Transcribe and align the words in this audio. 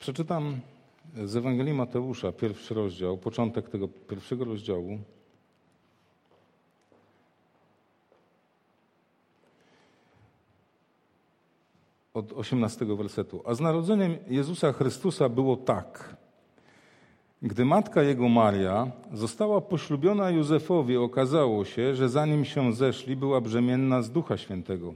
Przeczytam 0.00 0.60
z 1.24 1.36
Ewangelii 1.36 1.74
Mateusza, 1.74 2.32
pierwszy 2.32 2.74
rozdział, 2.74 3.18
początek 3.18 3.68
tego 3.68 3.88
pierwszego 3.88 4.44
rozdziału. 4.44 4.98
Od 12.14 12.32
18 12.32 12.84
wersetu. 12.84 13.42
A 13.46 13.54
z 13.54 13.60
narodzeniem 13.60 14.16
Jezusa 14.28 14.72
Chrystusa 14.72 15.28
było 15.28 15.56
tak. 15.56 16.16
Gdy 17.42 17.64
matka 17.64 18.02
jego 18.02 18.28
Maria 18.28 18.90
została 19.12 19.60
poślubiona 19.60 20.30
Józefowi, 20.30 20.96
okazało 20.96 21.64
się, 21.64 21.94
że 21.94 22.08
zanim 22.08 22.44
się 22.44 22.72
zeszli, 22.72 23.16
była 23.16 23.40
brzemienna 23.40 24.02
z 24.02 24.10
Ducha 24.10 24.36
Świętego. 24.36 24.94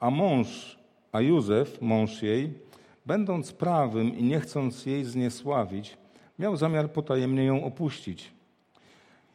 A 0.00 0.10
mąż, 0.10 0.78
a 1.12 1.20
Józef, 1.20 1.82
mąż 1.82 2.22
jej, 2.22 2.64
będąc 3.06 3.52
prawym 3.52 4.18
i 4.18 4.22
nie 4.24 4.40
chcąc 4.40 4.86
jej 4.86 5.04
zniesławić, 5.04 5.96
miał 6.38 6.56
zamiar 6.56 6.92
potajemnie 6.92 7.44
ją 7.44 7.64
opuścić. 7.64 8.32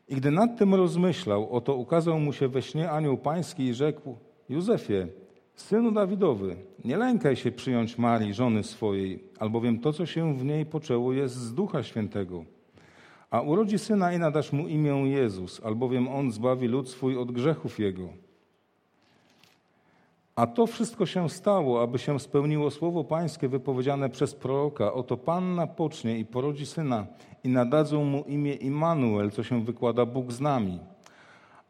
I 0.07 0.15
gdy 0.15 0.31
nad 0.31 0.57
tym 0.57 0.75
rozmyślał, 0.75 1.55
oto 1.55 1.75
ukazał 1.75 2.19
mu 2.19 2.33
się 2.33 2.47
we 2.47 2.61
śnie 2.61 2.91
anioł 2.91 3.17
pański 3.17 3.63
i 3.63 3.73
rzekł: 3.73 4.17
Józefie, 4.49 5.07
synu 5.55 5.91
Dawidowy, 5.91 6.55
nie 6.85 6.97
lękaj 6.97 7.35
się 7.35 7.51
przyjąć 7.51 7.97
Marii, 7.97 8.33
żony 8.33 8.63
swojej, 8.63 9.23
albowiem 9.39 9.79
to, 9.79 9.93
co 9.93 10.05
się 10.05 10.37
w 10.37 10.45
niej 10.45 10.65
poczęło, 10.65 11.13
jest 11.13 11.35
z 11.35 11.53
Ducha 11.53 11.83
Świętego. 11.83 12.45
A 13.31 13.41
urodzi 13.41 13.79
syna 13.79 14.13
i 14.13 14.19
nadasz 14.19 14.53
mu 14.53 14.67
imię 14.67 14.91
Jezus, 14.91 15.61
albowiem 15.63 16.07
on 16.07 16.31
zbawi 16.31 16.67
lud 16.67 16.89
swój 16.89 17.17
od 17.17 17.31
grzechów 17.31 17.79
jego. 17.79 18.09
A 20.39 20.47
to 20.47 20.67
wszystko 20.67 21.05
się 21.05 21.29
stało, 21.29 21.81
aby 21.81 21.99
się 21.99 22.19
spełniło 22.19 22.71
słowo 22.71 23.03
pańskie 23.03 23.47
wypowiedziane 23.49 24.09
przez 24.09 24.35
proroka. 24.35 24.93
Oto 24.93 25.17
Panna 25.17 25.67
pocznie 25.67 26.19
i 26.19 26.25
porodzi 26.25 26.65
syna 26.65 27.07
i 27.43 27.49
nadadzą 27.49 28.03
mu 28.03 28.23
imię 28.23 28.53
Immanuel, 28.53 29.31
co 29.31 29.43
się 29.43 29.63
wykłada 29.63 30.05
Bóg 30.05 30.31
z 30.31 30.41
nami. 30.41 30.79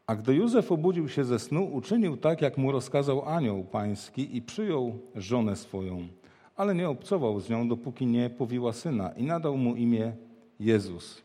A 0.06 0.16
gdy 0.16 0.34
Józef 0.34 0.72
obudził 0.72 1.08
się 1.08 1.24
ze 1.24 1.38
snu, 1.38 1.64
uczynił 1.72 2.16
tak, 2.16 2.42
jak 2.42 2.58
mu 2.58 2.72
rozkazał 2.72 3.28
anioł 3.28 3.64
pański 3.64 4.36
i 4.36 4.42
przyjął 4.42 4.98
żonę 5.14 5.56
swoją. 5.56 6.08
Ale 6.56 6.74
nie 6.74 6.88
obcował 6.88 7.40
z 7.40 7.50
nią, 7.50 7.68
dopóki 7.68 8.06
nie 8.06 8.30
powiła 8.30 8.72
syna 8.72 9.12
i 9.16 9.22
nadał 9.22 9.56
mu 9.56 9.74
imię 9.74 10.12
Jezus. 10.60 11.22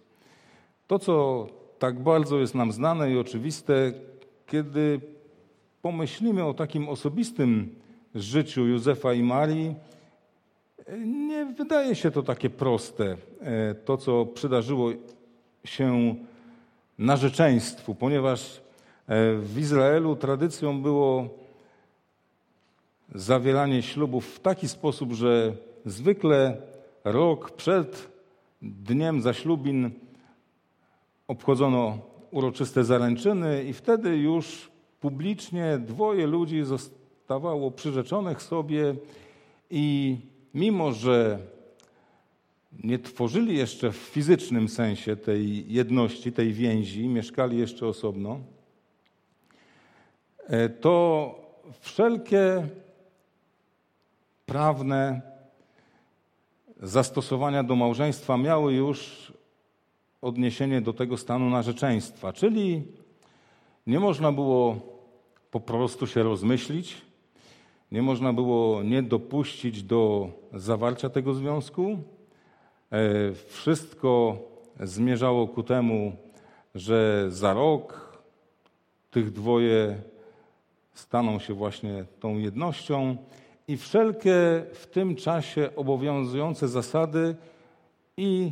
To, 0.87 0.99
co 0.99 1.47
tak 1.79 2.03
bardzo 2.03 2.39
jest 2.39 2.55
nam 2.55 2.71
znane 2.71 3.11
i 3.11 3.17
oczywiste, 3.17 3.93
kiedy 4.47 5.14
pomyślimy 5.85 6.45
o 6.45 6.53
takim 6.53 6.89
osobistym 6.89 7.75
życiu 8.15 8.67
Józefa 8.67 9.13
i 9.13 9.23
Marii, 9.23 9.75
nie 11.05 11.45
wydaje 11.45 11.95
się 11.95 12.11
to 12.11 12.23
takie 12.23 12.49
proste, 12.49 13.17
e, 13.41 13.75
to 13.75 13.97
co 13.97 14.25
przydarzyło 14.25 14.89
się 15.65 16.15
narzeczeństwu, 16.97 17.95
ponieważ 17.95 18.61
e, 19.07 19.35
w 19.35 19.59
Izraelu 19.59 20.15
tradycją 20.15 20.81
było 20.81 21.29
zawieranie 23.15 23.81
ślubów 23.81 24.35
w 24.35 24.39
taki 24.39 24.67
sposób, 24.67 25.13
że 25.13 25.53
zwykle 25.85 26.57
rok 27.03 27.51
przed 27.51 28.09
dniem 28.61 29.21
zaślubin 29.21 29.91
obchodzono 31.27 31.97
uroczyste 32.31 32.83
zaręczyny 32.83 33.63
i 33.63 33.73
wtedy 33.73 34.17
już 34.17 34.74
publicznie 34.99 35.77
dwoje 35.77 36.27
ludzi 36.27 36.63
zostawało 36.63 37.71
przyrzeczonych 37.71 38.41
sobie 38.41 38.95
i 39.69 40.17
mimo, 40.53 40.91
że 40.91 41.39
nie 42.83 42.99
tworzyli 42.99 43.57
jeszcze 43.57 43.91
w 43.91 43.95
fizycznym 43.95 44.69
sensie 44.69 45.15
tej 45.15 45.73
jedności, 45.73 46.31
tej 46.31 46.53
więzi, 46.53 47.07
mieszkali 47.07 47.57
jeszcze 47.57 47.87
osobno, 47.87 48.39
e, 50.47 50.69
to 50.69 51.35
wszelkie 51.79 52.67
prawne 54.45 55.21
zastosowania 56.81 57.63
do 57.63 57.75
małżeństwa 57.75 58.37
miały 58.37 58.73
już 58.73 59.31
odniesienie 60.21 60.81
do 60.81 60.93
tego 60.93 61.17
stanu 61.17 61.49
narzeczeństwa, 61.49 62.33
czyli 62.33 62.83
nie 63.87 63.99
można 63.99 64.31
było 64.31 64.75
po 65.51 65.59
prostu 65.59 66.07
się 66.07 66.23
rozmyślić. 66.23 67.01
Nie 67.91 68.01
można 68.01 68.33
było 68.33 68.83
nie 68.83 69.03
dopuścić 69.03 69.83
do 69.83 70.29
zawarcia 70.53 71.09
tego 71.09 71.33
związku. 71.33 71.97
E, 72.91 73.33
wszystko 73.33 74.37
zmierzało 74.79 75.47
ku 75.47 75.63
temu, 75.63 76.15
że 76.75 77.25
za 77.29 77.53
rok 77.53 78.17
tych 79.11 79.31
dwoje 79.31 80.01
staną 80.93 81.39
się 81.39 81.53
właśnie 81.53 82.05
tą 82.19 82.37
jednością 82.37 83.17
i 83.67 83.77
wszelkie 83.77 84.65
w 84.73 84.87
tym 84.87 85.15
czasie 85.15 85.69
obowiązujące 85.75 86.67
zasady 86.67 87.35
i 88.17 88.51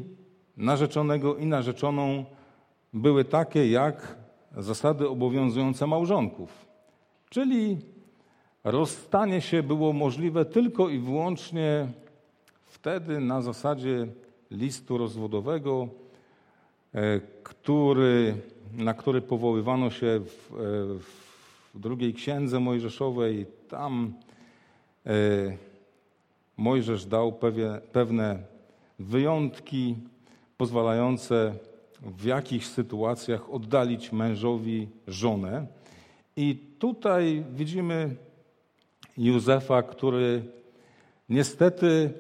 narzeczonego 0.58 1.36
i 1.36 1.46
narzeczoną 1.46 2.26
były 2.94 3.26
takie 3.26 3.72
jak 3.72 4.23
zasady 4.58 5.10
obowiązujące 5.10 5.88
małżonków. 5.88 6.66
Czyli 7.30 7.78
rozstanie 8.64 9.42
się 9.42 9.64
było 9.64 9.94
możliwe 9.94 10.46
tylko 10.46 10.90
i 10.90 11.00
wyłącznie 11.00 11.88
wtedy 12.66 13.20
na 13.20 13.42
zasadzie 13.42 14.08
listu 14.52 14.98
rozwodowego, 14.98 15.88
e, 16.94 17.20
który, 17.44 18.36
na 18.74 18.94
który 18.94 19.22
powoływano 19.22 19.90
się 19.90 20.20
w, 20.20 20.52
e, 20.52 20.56
w 21.74 21.80
drugiej 21.80 22.14
księdze 22.14 22.60
mojżeszowej. 22.60 23.46
Tam 23.70 24.14
e, 25.06 25.12
Mojżesz 26.58 27.06
dał 27.06 27.32
pewne, 27.32 27.82
pewne 27.92 28.40
wyjątki 29.00 29.96
pozwalające 30.58 31.56
w 32.04 32.26
jakichś 32.26 32.66
sytuacjach 32.66 33.54
oddalić 33.54 34.12
mężowi 34.12 34.88
żonę. 35.08 35.68
I 36.36 36.56
tutaj 36.80 37.46
widzimy 37.52 38.16
Józefa, 39.18 39.84
który 39.84 40.44
niestety, 41.30 42.14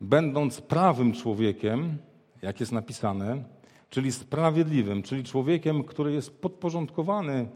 będąc 0.00 0.60
prawym 0.60 1.12
człowiekiem, 1.12 1.98
jak 2.42 2.60
jest 2.60 2.72
napisane, 2.72 3.44
czyli 3.90 4.12
sprawiedliwym, 4.12 5.02
czyli 5.02 5.24
człowiekiem, 5.24 5.84
który 5.84 6.12
jest 6.12 6.40
podporządkowany 6.40 7.48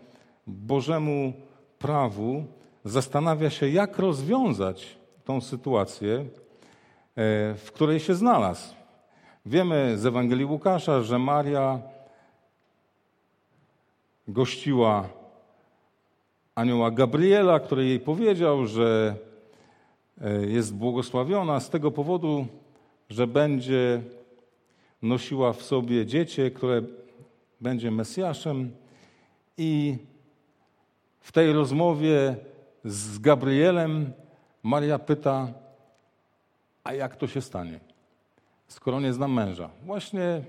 Bożemu 0.46 1.32
prawu, 1.78 2.44
zastanawia 2.84 3.50
się, 3.50 3.68
jak 3.68 3.98
rozwiązać 3.98 4.98
tą 5.24 5.40
sytuację, 5.40 6.14
e, 6.16 6.24
w 7.54 7.70
której 7.74 8.00
się 8.00 8.14
znalazł. 8.14 8.74
Wiemy 9.46 9.98
z 9.98 10.06
Ewangelii 10.06 10.44
Łukasza, 10.44 11.02
że 11.02 11.18
Maria 11.18 11.78
gościła 14.28 15.08
anioła 16.54 16.90
Gabriela, 16.90 17.60
który 17.60 17.86
jej 17.86 18.00
powiedział, 18.00 18.66
że 18.66 19.16
e, 20.20 20.46
jest 20.46 20.74
błogosławiona 20.74 21.60
z 21.60 21.70
tego 21.70 21.90
powodu, 21.90 22.46
że 23.10 23.26
będzie 23.26 24.02
nosiła 25.02 25.52
w 25.52 25.62
sobie 25.62 26.06
dziecię, 26.06 26.50
które 26.50 26.82
będzie 27.60 27.90
Mesjaszem. 27.90 28.70
I 29.58 29.96
w 31.20 31.32
tej 31.32 31.52
rozmowie 31.52 32.36
z 32.84 33.18
Gabrielem 33.18 34.12
Maria 34.62 34.98
pyta, 34.98 35.48
a 36.84 36.92
jak 36.92 37.16
to 37.16 37.26
się 37.26 37.40
stanie, 37.40 37.93
skoro 38.68 39.00
nie 39.00 39.12
znam 39.12 39.32
męża? 39.32 39.70
Właśnie 39.82 40.44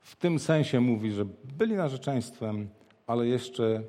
w 0.00 0.16
tym 0.16 0.38
sensie 0.38 0.80
mówi, 0.80 1.12
że 1.12 1.24
byli 1.58 1.74
narzeczeństwem, 1.74 2.68
ale 3.06 3.26
jeszcze 3.26 3.82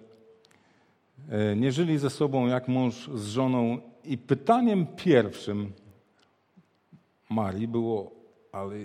E, 1.29 1.55
nie 1.55 1.71
żyli 1.71 1.97
ze 1.97 2.09
sobą 2.09 2.47
jak 2.47 2.67
mąż 2.67 3.09
z 3.13 3.27
żoną. 3.27 3.77
I 4.03 4.17
pytaniem 4.17 4.87
pierwszym 4.87 5.73
Marii 7.29 7.67
było, 7.67 8.11
ale, 8.51 8.75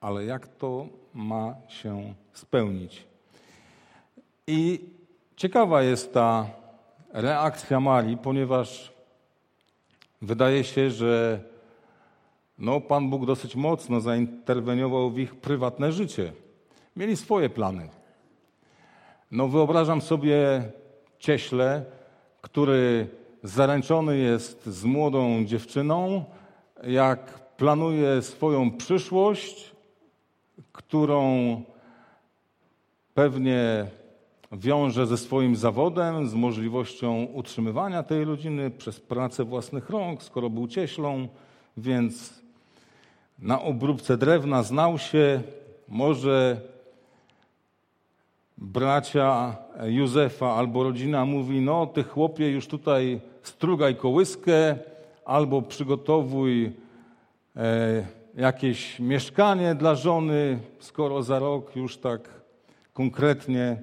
ale 0.00 0.24
jak 0.24 0.46
to 0.46 0.86
ma 1.14 1.54
się 1.68 2.14
spełnić? 2.32 3.06
I 4.46 4.80
ciekawa 5.36 5.82
jest 5.82 6.14
ta 6.14 6.50
reakcja 7.12 7.80
Marii, 7.80 8.16
ponieważ 8.16 8.92
wydaje 10.22 10.64
się, 10.64 10.90
że 10.90 11.40
no, 12.62 12.80
Pan 12.80 13.10
Bóg 13.10 13.26
dosyć 13.26 13.56
mocno 13.56 14.00
zainterweniował 14.00 15.10
w 15.10 15.18
ich 15.18 15.34
prywatne 15.34 15.92
życie. 15.92 16.32
Mieli 16.96 17.16
swoje 17.16 17.50
plany. 17.50 17.88
No, 19.30 19.48
wyobrażam 19.48 20.00
sobie 20.00 20.62
cieśle, 21.18 21.84
który 22.40 23.08
zaręczony 23.42 24.18
jest 24.18 24.66
z 24.66 24.84
młodą 24.84 25.44
dziewczyną, 25.44 26.24
jak 26.82 27.38
planuje 27.56 28.22
swoją 28.22 28.70
przyszłość, 28.70 29.72
którą 30.72 31.62
pewnie 33.14 33.86
wiąże 34.52 35.06
ze 35.06 35.16
swoim 35.16 35.56
zawodem, 35.56 36.28
z 36.28 36.34
możliwością 36.34 37.24
utrzymywania 37.24 38.02
tej 38.02 38.24
rodziny 38.24 38.70
przez 38.70 39.00
pracę 39.00 39.44
własnych 39.44 39.90
rąk, 39.90 40.22
skoro 40.22 40.50
był 40.50 40.68
cieślą, 40.68 41.28
więc 41.76 42.41
na 43.38 43.62
obróbce 43.62 44.16
drewna 44.16 44.62
znał 44.62 44.98
się, 44.98 45.42
może 45.88 46.60
bracia 48.58 49.56
Józefa 49.84 50.54
albo 50.54 50.82
rodzina 50.82 51.24
mówi, 51.24 51.60
no 51.60 51.86
ty 51.86 52.02
chłopie 52.02 52.50
już 52.50 52.66
tutaj 52.66 53.20
strugaj 53.42 53.96
kołyskę 53.96 54.76
albo 55.24 55.62
przygotowuj 55.62 56.72
e, 57.56 58.06
jakieś 58.34 59.00
mieszkanie 59.00 59.74
dla 59.74 59.94
żony, 59.94 60.58
skoro 60.80 61.22
za 61.22 61.38
rok 61.38 61.76
już 61.76 61.96
tak 61.96 62.28
konkretnie 62.92 63.76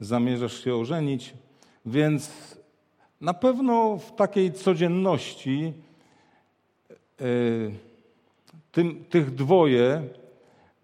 zamierzasz 0.00 0.64
się 0.64 0.74
ożenić. 0.74 1.34
Więc 1.86 2.56
na 3.20 3.34
pewno 3.34 3.96
w 3.96 4.14
takiej 4.14 4.52
codzienności 4.52 5.72
e, 7.20 7.24
tym, 8.76 9.04
tych 9.04 9.34
dwoje 9.34 10.02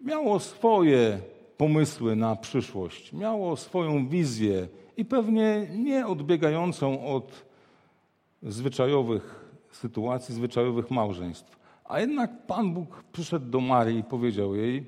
miało 0.01 0.39
swoje 0.39 1.19
pomysły 1.57 2.15
na 2.15 2.35
przyszłość, 2.35 3.13
miało 3.13 3.55
swoją 3.55 4.07
wizję 4.07 4.67
i 4.97 5.05
pewnie 5.05 5.67
nie 5.75 6.07
odbiegającą 6.07 7.05
od 7.05 7.45
zwyczajowych 8.43 9.45
sytuacji, 9.71 10.35
zwyczajowych 10.35 10.91
małżeństw. 10.91 11.59
A 11.85 11.99
jednak 11.99 12.45
Pan 12.47 12.73
Bóg 12.73 13.03
przyszedł 13.11 13.45
do 13.45 13.59
Marii 13.59 13.99
i 13.99 14.03
powiedział 14.03 14.55
jej, 14.55 14.85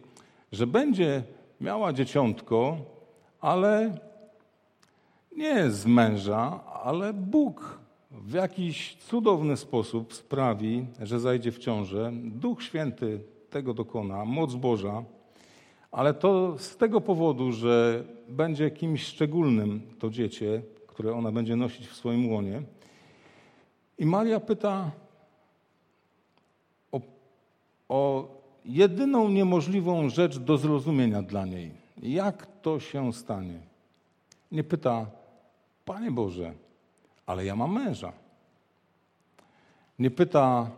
że 0.52 0.68
będzie 0.68 1.24
miała 1.62 1.94
dzieciątko, 1.94 2.78
ale 3.42 3.98
nie 5.32 5.70
z 5.72 5.86
męża, 5.86 6.64
ale 6.84 7.14
Bóg 7.14 7.80
w 8.22 8.34
jakiś 8.34 8.96
cudowny 8.96 9.58
sposób 9.58 10.14
sprawi, 10.14 10.86
że 11.02 11.20
zajdzie 11.20 11.52
w 11.52 11.60
ciążę. 11.60 12.12
Duch 12.24 12.64
Święty 12.64 13.20
tego 13.50 13.74
dokona, 13.74 14.26
moc 14.26 14.56
Boża, 14.56 15.04
ale 15.92 16.14
to 16.14 16.58
z 16.58 16.78
tego 16.78 17.02
powodu, 17.02 17.52
że 17.52 18.04
będzie 18.30 18.72
kimś 18.72 19.04
szczególnym 19.04 19.82
to 20.00 20.10
dziecię, 20.10 20.62
które 20.88 21.14
ona 21.14 21.32
będzie 21.32 21.56
nosić 21.56 21.88
w 21.88 21.96
swoim 21.96 22.32
łonie. 22.32 22.62
I 23.98 24.06
Maria 24.06 24.40
pyta 24.40 24.92
o, 26.92 27.02
o 27.90 28.28
jedyną 28.66 29.30
niemożliwą 29.30 30.10
rzecz 30.10 30.40
do 30.40 30.58
zrozumienia 30.58 31.22
dla 31.22 31.46
niej. 31.46 31.72
Jak 32.04 32.62
to 32.62 32.80
się 32.80 33.14
stanie? 33.14 33.60
Nie 34.52 34.64
pyta, 34.64 35.06
Panie 35.86 36.12
Boże, 36.12 36.54
ale 37.26 37.46
ja 37.46 37.56
mam 37.56 37.74
męża. 37.74 38.14
Nie 40.00 40.12
pyta, 40.12 40.72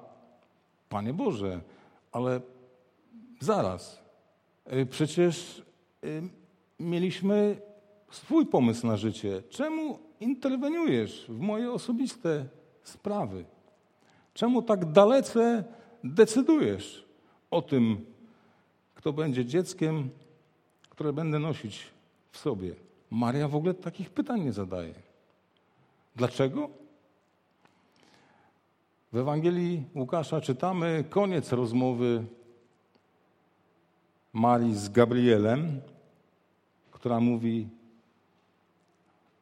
Panie 0.90 1.14
Boże, 1.14 1.62
ale 2.12 2.42
zaraz, 3.40 4.02
y, 4.74 4.86
przecież 4.86 5.64
y, 6.04 6.22
mieliśmy 6.80 7.62
swój 8.12 8.46
pomysł 8.46 8.88
na 8.88 8.98
życie. 8.98 9.44
Czemu 9.50 10.00
interweniujesz 10.20 11.26
w 11.30 11.40
moje 11.40 11.72
osobiste 11.72 12.46
sprawy? 12.84 13.46
Czemu 14.34 14.62
tak 14.62 14.92
dalece 14.92 15.64
decydujesz 16.04 17.06
o 17.52 17.62
tym, 17.62 18.06
kto 18.96 19.14
będzie 19.14 19.46
dzieckiem, 19.46 20.10
które 20.90 21.14
będę 21.14 21.40
nosić 21.40 21.84
w 22.32 22.38
sobie? 22.38 22.76
Maria 23.12 23.48
w 23.48 23.56
ogóle 23.56 23.74
takich 23.74 24.10
pytań 24.10 24.42
nie 24.42 24.54
zadaje. 24.54 25.07
Dlaczego? 26.18 26.70
W 29.14 29.18
Ewangelii 29.18 29.84
Łukasza 29.96 30.42
czytamy 30.42 31.04
koniec 31.10 31.52
rozmowy 31.52 32.26
Marii 34.34 34.76
z 34.76 34.90
Gabrielem, 34.90 35.82
która 36.92 37.20
mówi, 37.20 37.68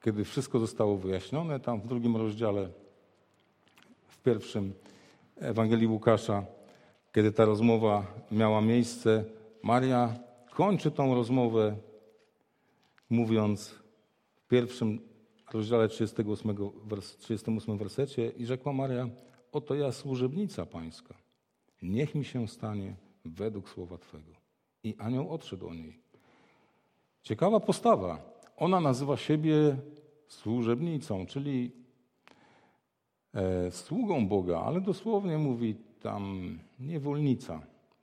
kiedy 0.04 0.24
wszystko 0.24 0.60
zostało 0.60 0.98
wyjaśnione, 0.98 1.60
tam 1.60 1.81
w 1.81 1.88
drugim 1.88 2.18
rozdziale, 2.18 2.69
w 4.07 4.18
pierwszym 4.18 4.74
Ewangelii 5.36 5.88
Łukasza, 5.88 6.44
kiedy 7.13 7.31
ta 7.31 7.45
rozmowa 7.45 8.06
miała 8.31 8.62
miejsce, 8.62 9.24
Maria 9.63 10.16
kończy 10.51 10.92
tą 10.92 11.16
rozmowę 11.16 11.75
mówiąc 13.10 13.75
w 14.36 14.48
pierwszym 14.48 15.15
rozdziale 15.53 15.88
38, 15.88 16.56
38 17.19 17.77
wersecie 17.77 18.30
i 18.30 18.45
rzekła 18.45 18.74
Maria, 18.74 19.09
oto 19.51 19.75
ja 19.75 19.92
służebnica 19.92 20.65
pańska, 20.65 21.15
niech 21.81 22.15
mi 22.15 22.25
się 22.25 22.47
stanie 22.47 22.95
według 23.25 23.69
słowa 23.69 23.97
Twego. 23.97 24.31
I 24.83 24.95
anioł 24.97 25.30
odszedł 25.30 25.68
o 25.68 25.74
niej. 25.74 26.00
Ciekawa 27.21 27.59
postawa. 27.59 28.36
Ona 28.57 28.80
nazywa 28.80 29.18
siebie 29.18 29.77
służebnicą, 30.27 31.25
czyli 31.25 31.71
e, 33.33 33.71
sługą 33.71 34.27
Boga, 34.27 34.62
ale 34.62 34.81
dosłownie 34.81 35.38
mówi 35.38 35.75
tam 36.01 36.57
niewolnica. 36.80 37.62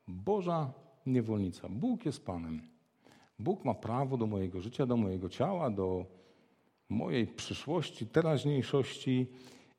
Boża 0.08 0.72
niewolnica. 1.06 1.68
Bóg 1.68 2.06
jest 2.06 2.26
Panem. 2.26 2.62
Bóg 3.38 3.64
ma 3.64 3.74
prawo 3.74 4.16
do 4.16 4.26
mojego 4.26 4.60
życia, 4.60 4.86
do 4.86 4.96
mojego 4.96 5.28
ciała, 5.28 5.70
do 5.70 6.06
mojej 6.92 7.26
przyszłości, 7.26 8.06
teraźniejszości 8.06 9.26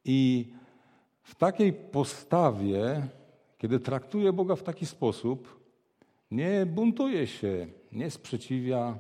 i 0.06 0.48
w 1.24 1.36
takiej 1.36 1.74
postawie, 1.74 3.08
kiedy 3.58 3.80
traktuję 3.80 4.34
Boga 4.34 4.56
w 4.56 4.64
taki 4.64 4.86
sposób, 4.86 5.64
nie 6.32 6.66
buntuje 6.66 7.28
się, 7.28 7.68
nie 7.92 8.12
sprzeciwia, 8.12 9.00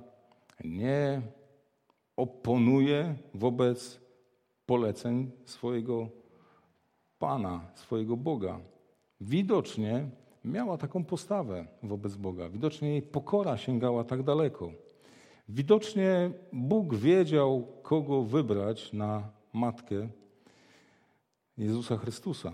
nie 0.63 1.21
oponuje 2.17 3.15
wobec 3.33 3.99
poleceń 4.65 5.31
swojego 5.45 6.09
Pana, 7.19 7.71
swojego 7.75 8.17
Boga. 8.17 8.59
Widocznie 9.21 10.09
miała 10.45 10.77
taką 10.77 11.03
postawę 11.03 11.65
wobec 11.83 12.15
Boga. 12.15 12.49
Widocznie 12.49 12.89
jej 12.89 13.01
pokora 13.01 13.57
sięgała 13.57 14.03
tak 14.03 14.23
daleko. 14.23 14.71
Widocznie 15.55 16.31
Bóg 16.53 16.95
wiedział, 16.95 17.67
kogo 17.83 18.23
wybrać 18.23 18.93
na 18.93 19.29
matkę 19.53 20.09
Jezusa 21.57 21.97
Chrystusa. 21.97 22.51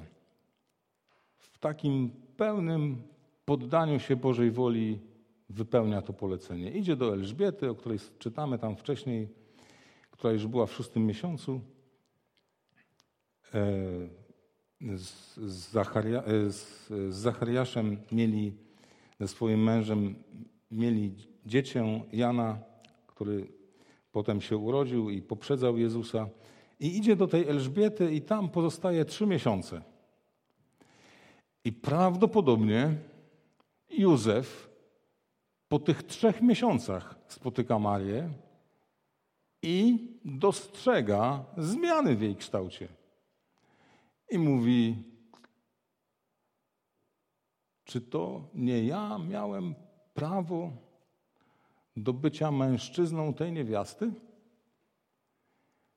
W 1.38 1.58
takim 1.58 2.12
pełnym 2.38 3.02
poddaniu 3.46 4.00
się 4.00 4.16
Bożej 4.16 4.52
woli 4.52 5.00
wypełnia 5.50 6.02
to 6.02 6.14
polecenie. 6.14 6.72
Idzie 6.72 6.96
do 6.96 7.14
Elżbiety, 7.14 7.70
o 7.70 7.76
której 7.76 8.00
czytamy 8.20 8.60
tam 8.60 8.76
wcześniej, 8.76 9.28
która 10.12 10.34
już 10.34 10.48
była 10.48 10.66
w 10.66 10.74
szóstym 10.74 11.06
miesiącu. 11.06 11.62
E, 13.54 14.98
z, 14.98 15.38
Zacharia, 15.72 16.24
e, 16.24 16.52
z, 16.52 16.88
z 16.88 17.16
Zachariaszem 17.16 17.98
mieli, 18.12 18.54
ze 19.20 19.28
swoim 19.28 19.64
mężem, 19.64 20.16
mieli 20.72 21.16
dziecię 21.46 22.04
Jana, 22.14 22.69
który 23.20 23.48
potem 24.12 24.42
się 24.42 24.58
urodził 24.58 25.10
i 25.10 25.22
poprzedzał 25.22 25.78
Jezusa. 25.78 26.30
I 26.80 26.98
idzie 26.98 27.16
do 27.16 27.28
tej 27.28 27.48
Elżbiety 27.48 28.12
i 28.12 28.22
tam 28.22 28.50
pozostaje 28.50 29.06
trzy 29.06 29.28
miesiące. 29.28 29.82
I 31.64 31.72
prawdopodobnie 31.72 32.96
Józef 33.90 34.70
po 35.68 35.80
tych 35.80 36.04
trzech 36.04 36.42
miesiącach 36.42 37.16
spotyka 37.28 37.80
Marię 37.80 38.30
i 39.62 40.08
dostrzega 40.26 41.46
zmiany 41.58 42.16
w 42.16 42.22
jej 42.22 42.36
kształcie 42.36 42.88
i 44.32 44.38
mówi: 44.38 45.04
Czy 47.84 48.02
to 48.02 48.50
nie 48.54 48.84
ja 48.86 49.18
miałem 49.18 49.76
prawo 50.14 50.89
do 52.04 52.14
bycia 52.14 52.52
mężczyzną 52.52 53.34
tej 53.34 53.52
niewiasty? 53.52 54.12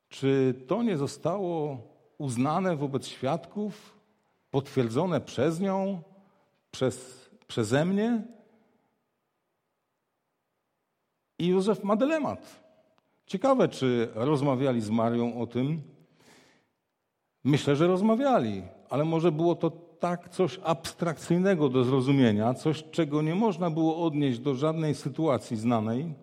Czy 0.09 0.55
to 0.67 0.83
nie 0.83 0.97
zostało 0.97 1.79
uznane 2.19 2.77
wobec 2.77 3.07
świadków, 3.07 3.99
potwierdzone 4.51 5.21
przez 5.21 5.61
nią, 5.61 6.03
przez, 6.71 7.29
przeze 7.47 7.85
mnie? 7.85 8.23
I 11.39 11.47
Józef 11.47 11.85
ma 11.85 11.97
dylemat. 11.97 12.63
Ciekawe, 13.27 13.69
czy 13.69 14.09
rozmawiali 14.15 14.81
z 14.81 14.91
Marią 14.91 15.41
o 15.41 15.47
tym, 15.47 15.83
Myślę, 17.45 17.77
że 17.77 17.87
rozmawiali, 17.87 18.63
ale 18.91 19.05
może 19.05 19.33
było 19.33 19.55
to 19.55 19.73
tak 20.03 20.29
coś 20.29 20.61
abstrakcyjnego 20.65 21.69
do 21.69 21.85
zrozumienia, 21.85 22.55
coś, 22.55 22.85
czego 22.91 23.23
nie 23.23 23.35
można 23.35 23.71
było 23.71 24.05
odnieść 24.07 24.39
do 24.39 24.55
żadnej 24.55 24.95
sytuacji 24.95 25.57
znanej, 25.57 26.15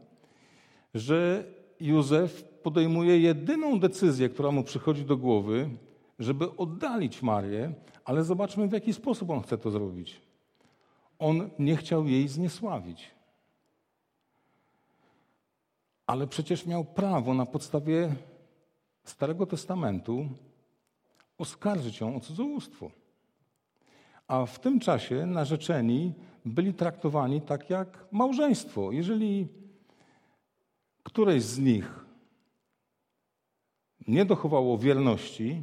że 0.93 1.43
Józef 1.79 2.43
podejmuje 2.43 3.19
jedyną 3.19 3.79
decyzję, 3.79 4.29
która 4.29 4.51
mu 4.51 4.63
przychodzi 4.63 5.05
do 5.05 5.17
głowy, 5.17 5.69
żeby 6.19 6.55
oddalić 6.57 7.21
Marię, 7.21 7.73
ale 8.05 8.23
zobaczmy, 8.23 8.67
w 8.67 8.71
jaki 8.71 8.93
sposób 8.93 9.29
on 9.29 9.41
chce 9.41 9.57
to 9.57 9.71
zrobić. 9.71 10.21
On 11.19 11.49
nie 11.59 11.75
chciał 11.77 12.07
jej 12.07 12.27
zniesławić. 12.27 13.11
Ale 16.07 16.27
przecież 16.27 16.65
miał 16.65 16.85
prawo 16.85 17.33
na 17.33 17.45
podstawie 17.45 18.15
Starego 19.03 19.45
Testamentu 19.45 20.29
oskarżyć 21.37 21.99
ją 21.99 22.15
o 22.15 22.19
cudzołóstwo. 22.19 22.98
A 24.29 24.45
w 24.45 24.59
tym 24.59 24.79
czasie 24.79 25.25
narzeczeni 25.25 26.13
byli 26.45 26.73
traktowani 26.73 27.41
tak 27.41 27.69
jak 27.69 28.05
małżeństwo. 28.11 28.91
Jeżeli 28.91 29.47
któreś 31.03 31.43
z 31.43 31.59
nich 31.59 32.05
nie 34.07 34.25
dochowało 34.25 34.77
wierności 34.77 35.61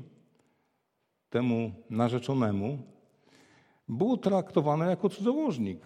temu 1.30 1.72
narzeczonemu, 1.90 2.78
było 3.88 4.16
traktowane 4.16 4.86
jako 4.86 5.08
cudzołożnik, 5.08 5.80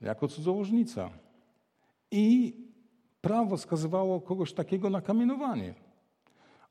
jako 0.00 0.28
cudzołożnica. 0.28 1.10
I 2.10 2.54
prawo 3.20 3.58
skazywało 3.58 4.20
kogoś 4.20 4.52
takiego 4.52 4.90
na 4.90 5.00
kamienowanie. 5.00 5.74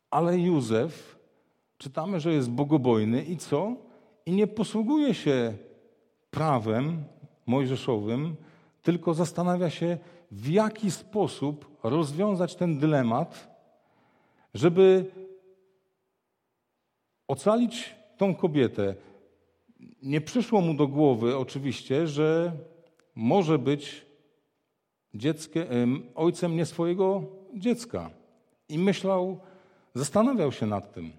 Ale 0.10 0.39
Józef, 0.39 1.19
czytamy, 1.77 2.19
że 2.19 2.33
jest 2.33 2.51
bogobojny 2.51 3.24
i 3.24 3.38
co? 3.38 3.93
I 4.25 4.32
nie 4.32 4.48
posługuje 4.48 5.13
się 5.13 5.53
prawem 6.32 7.03
mojżeszowym, 7.46 8.36
tylko 8.82 9.13
zastanawia 9.13 9.70
się, 9.70 9.98
w 10.32 10.50
jaki 10.50 10.92
sposób 10.92 11.77
rozwiązać 11.84 12.56
ten 12.56 12.80
dylemat, 12.80 13.58
żeby 14.53 15.12
ocalić 17.27 17.96
tą 18.18 18.36
kobietę. 18.36 18.96
Nie 20.01 20.22
przyszło 20.22 20.62
mu 20.62 20.74
do 20.74 20.88
głowy 20.88 21.38
oczywiście, 21.38 22.08
że 22.08 22.51
może 23.15 23.60
być 23.60 24.06
dzieckiem, 25.13 26.03
ojcem 26.15 26.56
nie 26.56 26.65
swojego 26.65 27.24
dziecka. 27.53 28.10
I 28.70 28.80
myślał, 28.80 29.39
zastanawiał 29.96 30.51
się 30.51 30.65
nad 30.65 30.94
tym. 30.94 31.12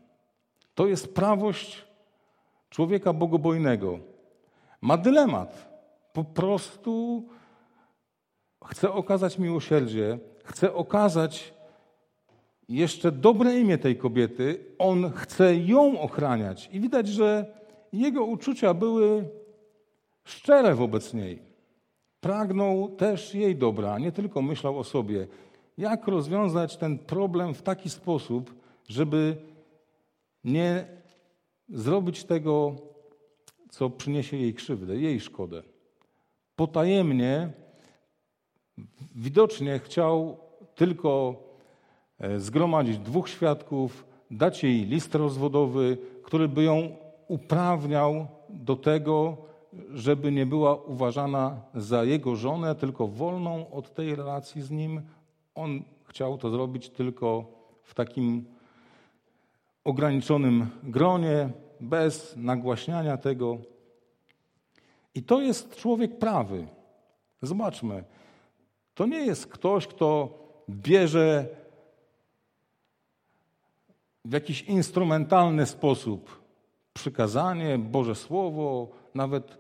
To 0.75 0.87
jest 0.87 1.15
prawość 1.15 1.85
człowieka 2.75 3.13
bogobojnego. 3.13 3.99
Ma 4.81 4.97
dylemat. 4.97 5.75
Po 6.13 6.25
prostu 6.25 7.25
chce 8.65 8.93
okazać 8.93 9.39
miłosierdzie, 9.39 10.19
chce 10.45 10.75
okazać 10.75 11.55
jeszcze 12.69 13.13
dobre 13.13 13.59
imię 13.59 13.79
tej 13.79 13.97
kobiety. 13.97 14.65
On 14.79 15.11
chce 15.11 15.57
ją 15.57 16.01
ochraniać. 16.01 16.71
I 16.73 16.81
widać, 16.81 17.09
że 17.09 17.47
jego 17.93 18.25
uczucia 18.25 18.75
były 18.75 19.29
szczere 20.25 20.75
wobec 20.75 21.15
niej 21.15 21.55
pragnął 22.21 22.89
też 22.89 23.35
jej 23.35 23.57
dobra, 23.57 23.99
nie 23.99 24.13
tylko 24.13 24.43
myślał 24.43 24.79
o 24.79 24.85
sobie. 24.85 25.27
Jak 25.79 26.09
rozwiązać 26.09 26.77
ten 26.77 26.99
problem 26.99 27.55
w 27.55 27.63
taki 27.63 27.91
sposób, 27.91 28.55
żeby 28.89 29.37
nie 30.45 30.87
zrobić 31.69 32.25
tego, 32.25 32.77
co 33.71 33.91
przyniesie 33.91 34.37
jej 34.37 34.55
krzywdę, 34.55 34.97
jej 34.97 35.21
szkodę. 35.21 35.63
Potajemnie, 36.57 37.53
widocznie 39.15 39.79
chciał 39.79 40.37
tylko 40.75 41.37
e, 42.19 42.41
zgromadzić 42.41 42.99
dwóch 42.99 43.29
świadków, 43.29 44.07
dać 44.31 44.63
jej 44.63 44.87
list 44.87 45.15
rozwodowy, 45.15 45.99
który 46.23 46.49
by 46.49 46.63
ją 46.63 46.97
uprawniał 47.29 48.27
do 48.49 48.77
tego, 48.77 49.37
żeby 49.95 50.33
nie 50.33 50.47
była 50.47 50.75
uważana 50.75 51.61
za 51.75 52.05
jego 52.05 52.37
żonę, 52.37 52.75
tylko 52.75 53.09
wolną 53.09 53.71
od 53.71 53.95
tej 53.95 54.15
relacji 54.15 54.63
z 54.63 54.71
nim. 54.71 55.03
On 55.55 55.83
chciał 56.05 56.39
to 56.39 56.51
zrobić 56.51 56.91
tylko 56.91 57.45
w 57.83 57.95
takim 57.95 58.45
ograniczonym 59.85 60.71
gronie, 60.83 61.51
bez 61.81 62.37
nagłaśniania 62.37 63.17
tego. 63.17 63.59
I 65.15 65.23
to 65.23 65.41
jest 65.41 65.77
człowiek 65.77 66.19
prawy. 66.19 66.67
Zobaczmy, 67.43 68.05
to 68.95 69.07
nie 69.07 69.27
jest 69.27 69.47
ktoś, 69.47 69.87
kto 69.87 70.39
bierze 70.71 71.47
w 74.25 74.33
jakiś 74.33 74.63
instrumentalny 74.63 75.67
sposób 75.67 76.43
przykazanie, 76.93 77.79
Boże 77.79 78.15
Słowo, 78.15 78.89
nawet 79.15 79.59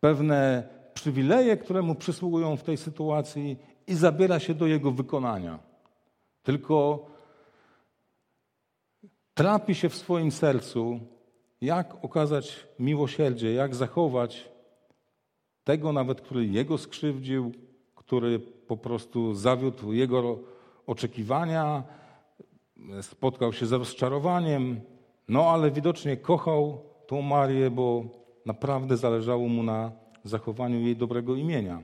pewne 0.00 0.68
przywileje, 0.94 1.56
które 1.56 1.82
mu 1.82 1.94
przysługują 1.94 2.56
w 2.56 2.62
tej 2.62 2.76
sytuacji 2.76 3.56
i 3.86 3.94
zabiera 3.94 4.40
się 4.40 4.54
do 4.54 4.66
jego 4.66 4.90
wykonania. 4.90 5.58
Tylko 6.42 7.06
trapi 9.34 9.74
się 9.74 9.88
w 9.88 9.96
swoim 9.96 10.30
sercu, 10.30 11.00
jak 11.60 12.04
okazać 12.04 12.66
miłosierdzie, 12.78 13.54
jak 13.54 13.74
zachować 13.74 14.48
tego 15.64 15.92
nawet, 15.92 16.20
który 16.20 16.46
jego 16.46 16.78
skrzywdził, 16.78 17.52
który 17.94 18.38
po 18.38 18.76
prostu 18.76 19.34
zawiódł 19.34 19.92
jego 19.92 20.38
oczekiwania, 20.86 21.82
spotkał 23.02 23.52
się 23.52 23.66
z 23.66 23.72
rozczarowaniem, 23.72 24.80
no 25.28 25.50
ale 25.50 25.70
widocznie 25.70 26.16
kochał 26.16 26.80
tą 27.06 27.22
Marię, 27.22 27.70
bo 27.70 28.04
naprawdę 28.46 28.96
zależało 28.96 29.48
mu 29.48 29.62
na 29.62 29.92
zachowaniu 30.24 30.80
jej 30.80 30.96
dobrego 30.96 31.34
imienia. 31.34 31.82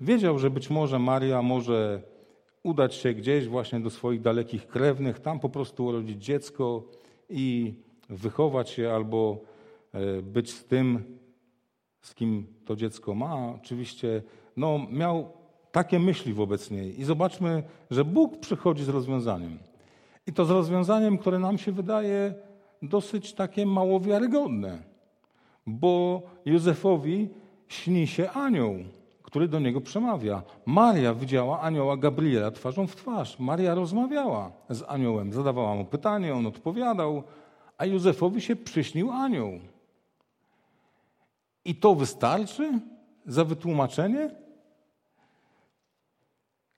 Wiedział, 0.00 0.38
że 0.38 0.50
być 0.50 0.70
może 0.70 0.98
Maria 0.98 1.42
może 1.42 2.02
udać 2.62 2.94
się 2.94 3.14
gdzieś 3.14 3.48
właśnie 3.48 3.80
do 3.80 3.90
swoich 3.90 4.20
dalekich 4.20 4.66
krewnych, 4.66 5.20
tam 5.20 5.40
po 5.40 5.48
prostu 5.48 5.84
urodzić 5.84 6.24
dziecko 6.24 6.84
i 7.30 7.74
wychować 8.08 8.70
się 8.70 8.92
albo 8.92 9.38
e, 9.92 10.22
być 10.22 10.52
z 10.52 10.64
tym, 10.64 11.18
z 12.00 12.14
kim 12.14 12.46
to 12.64 12.76
dziecko 12.76 13.14
ma. 13.14 13.54
Oczywiście 13.62 14.22
no, 14.56 14.86
miał 14.90 15.32
takie 15.72 15.98
myśli 15.98 16.32
wobec 16.32 16.70
niej. 16.70 17.00
I 17.00 17.04
zobaczmy, 17.04 17.62
że 17.90 18.04
Bóg 18.04 18.40
przychodzi 18.40 18.84
z 18.84 18.88
rozwiązaniem. 18.88 19.58
I 20.26 20.32
to 20.32 20.44
z 20.44 20.50
rozwiązaniem, 20.50 21.18
które 21.18 21.38
nam 21.38 21.58
się 21.58 21.72
wydaje 21.72 22.34
dosyć 22.82 23.32
takie 23.32 23.66
mało 23.66 24.00
wiarygodne 24.00 24.88
bo 25.68 26.22
Józefowi 26.44 27.28
śni 27.68 28.06
się 28.06 28.30
anioł, 28.30 28.74
który 29.28 29.48
do 29.48 29.60
niego 29.60 29.80
przemawia. 29.80 30.42
Maria 30.66 31.14
widziała 31.14 31.60
anioła 31.60 31.96
Gabriela 31.96 32.50
twarzą 32.50 32.86
w 32.86 32.96
twarz. 32.96 33.38
Maria 33.38 33.74
rozmawiała 33.74 34.52
z 34.70 34.84
aniołem, 34.88 35.32
zadawała 35.32 35.74
mu 35.74 35.84
pytanie, 35.84 36.34
on 36.34 36.46
odpowiadał, 36.46 37.22
a 37.78 37.86
Józefowi 37.86 38.40
się 38.40 38.56
przyśnił 38.56 39.10
anioł. 39.10 39.52
I 41.64 41.74
to 41.74 41.94
wystarczy 41.94 42.80
za 43.26 43.44
wytłumaczenie? 43.44 44.30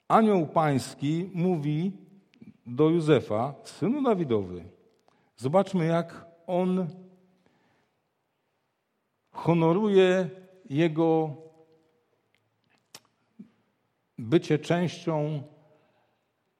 Anioł 0.08 0.46
pański 0.46 1.30
mówi 1.34 1.92
do 2.66 2.88
Józefa, 2.88 3.54
synu 3.64 4.02
Dawidowy. 4.02 4.64
Zobaczmy, 5.36 5.86
jak 5.86 6.26
on 6.46 6.86
honoruje 9.32 10.30
jego 10.70 11.36
bycie 14.20 14.58
częścią 14.58 15.42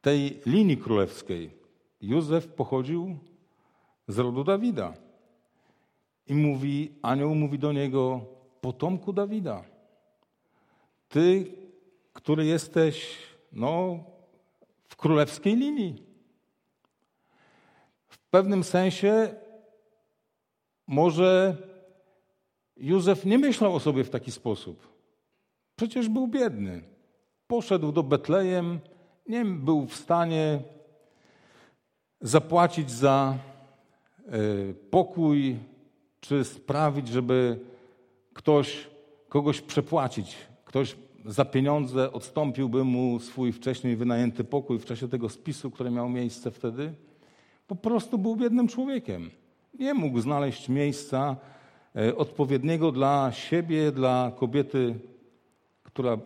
tej 0.01 0.41
linii 0.47 0.77
królewskiej. 0.77 1.51
Józef 2.01 2.49
pochodził 2.49 3.19
z 4.09 4.19
rodu 4.19 4.45
Dawida. 4.45 4.95
I 6.27 6.35
mówi, 6.35 6.93
anioł 7.03 7.35
mówi 7.35 7.59
do 7.59 7.73
niego, 7.73 8.25
potomku 8.61 9.13
Dawida, 9.13 9.65
ty, 11.09 11.53
który 12.13 12.47
jesteś 12.47 13.17
no, 13.53 13.99
w 14.89 14.97
królewskiej 14.97 15.57
linii. 15.57 16.03
W 18.09 18.19
pewnym 18.19 18.65
sensie 18.65 19.35
może 20.87 21.57
Józef 22.77 23.25
nie 23.25 23.39
myślał 23.39 23.75
o 23.75 23.81
sobie 23.81 24.05
w 24.05 24.11
taki 24.11 24.33
sposób. 24.33 24.89
Przecież 25.77 26.09
był 26.09 26.29
biedny. 26.29 26.90
Poszedł 27.51 27.93
do 27.93 28.03
Betlejem, 28.03 28.79
nie 29.29 29.45
był 29.45 29.87
w 29.87 29.95
stanie 29.95 30.63
zapłacić 32.21 32.91
za 32.91 33.35
e, 34.27 34.31
pokój 34.91 35.57
czy 36.21 36.45
sprawić, 36.45 37.09
żeby 37.09 37.61
ktoś 38.33 38.91
kogoś 39.29 39.61
przepłacić, 39.61 40.37
ktoś 40.65 40.97
za 41.25 41.45
pieniądze 41.45 42.13
odstąpiłby 42.13 42.85
mu 42.85 43.19
swój 43.19 43.53
wcześniej 43.53 43.97
wynajęty 43.97 44.45
pokój 44.45 44.79
w 44.79 44.85
czasie 44.85 45.09
tego 45.09 45.29
spisu, 45.29 45.71
który 45.71 45.91
miał 45.91 46.09
miejsce 46.09 46.51
wtedy. 46.51 46.93
Po 47.67 47.77
prostu 47.77 48.19
był 48.19 48.37
biednym 48.37 48.69
człowiekiem. 48.69 49.31
Nie 49.79 49.95
mógł 49.95 50.21
znaleźć 50.21 50.69
miejsca 50.69 51.37
e, 51.97 52.17
odpowiedniego 52.17 52.93
dla 52.93 53.33
siebie, 53.33 53.93
dla 53.93 54.33
kobiety, 54.37 54.95
która 55.83 56.19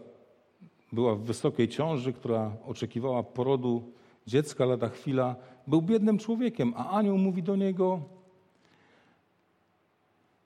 była 0.94 1.14
w 1.14 1.20
wysokiej 1.20 1.68
ciąży, 1.68 2.12
która 2.12 2.56
oczekiwała 2.66 3.22
porodu 3.22 3.92
dziecka 4.26 4.64
lada 4.64 4.88
chwila. 4.88 5.36
Był 5.66 5.82
biednym 5.82 6.18
człowiekiem, 6.18 6.74
a 6.76 6.90
anioł 6.90 7.18
mówi 7.18 7.42
do 7.42 7.56
niego: 7.56 8.00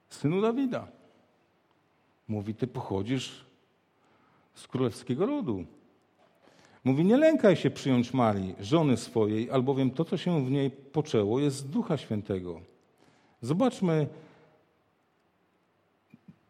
Synu 0.09 0.41
Dawida. 0.41 0.89
Mówi: 2.29 2.55
Ty 2.55 2.67
pochodzisz 2.67 3.45
z 4.55 4.67
królewskiego 4.67 5.27
rodu. 5.27 5.65
Mówi, 6.85 7.05
nie 7.05 7.17
lękaj 7.17 7.57
się 7.57 7.71
przyjąć 7.71 8.15
Marii, 8.15 8.55
żony 8.61 8.97
swojej, 8.97 9.51
albowiem 9.51 9.91
to, 9.91 10.05
co 10.05 10.17
się 10.17 10.45
w 10.45 10.51
niej 10.51 10.71
poczęło, 10.71 11.41
jest 11.41 11.57
z 11.57 11.65
Ducha 11.65 11.97
Świętego. 11.97 12.61
Zobaczmy, 13.43 14.07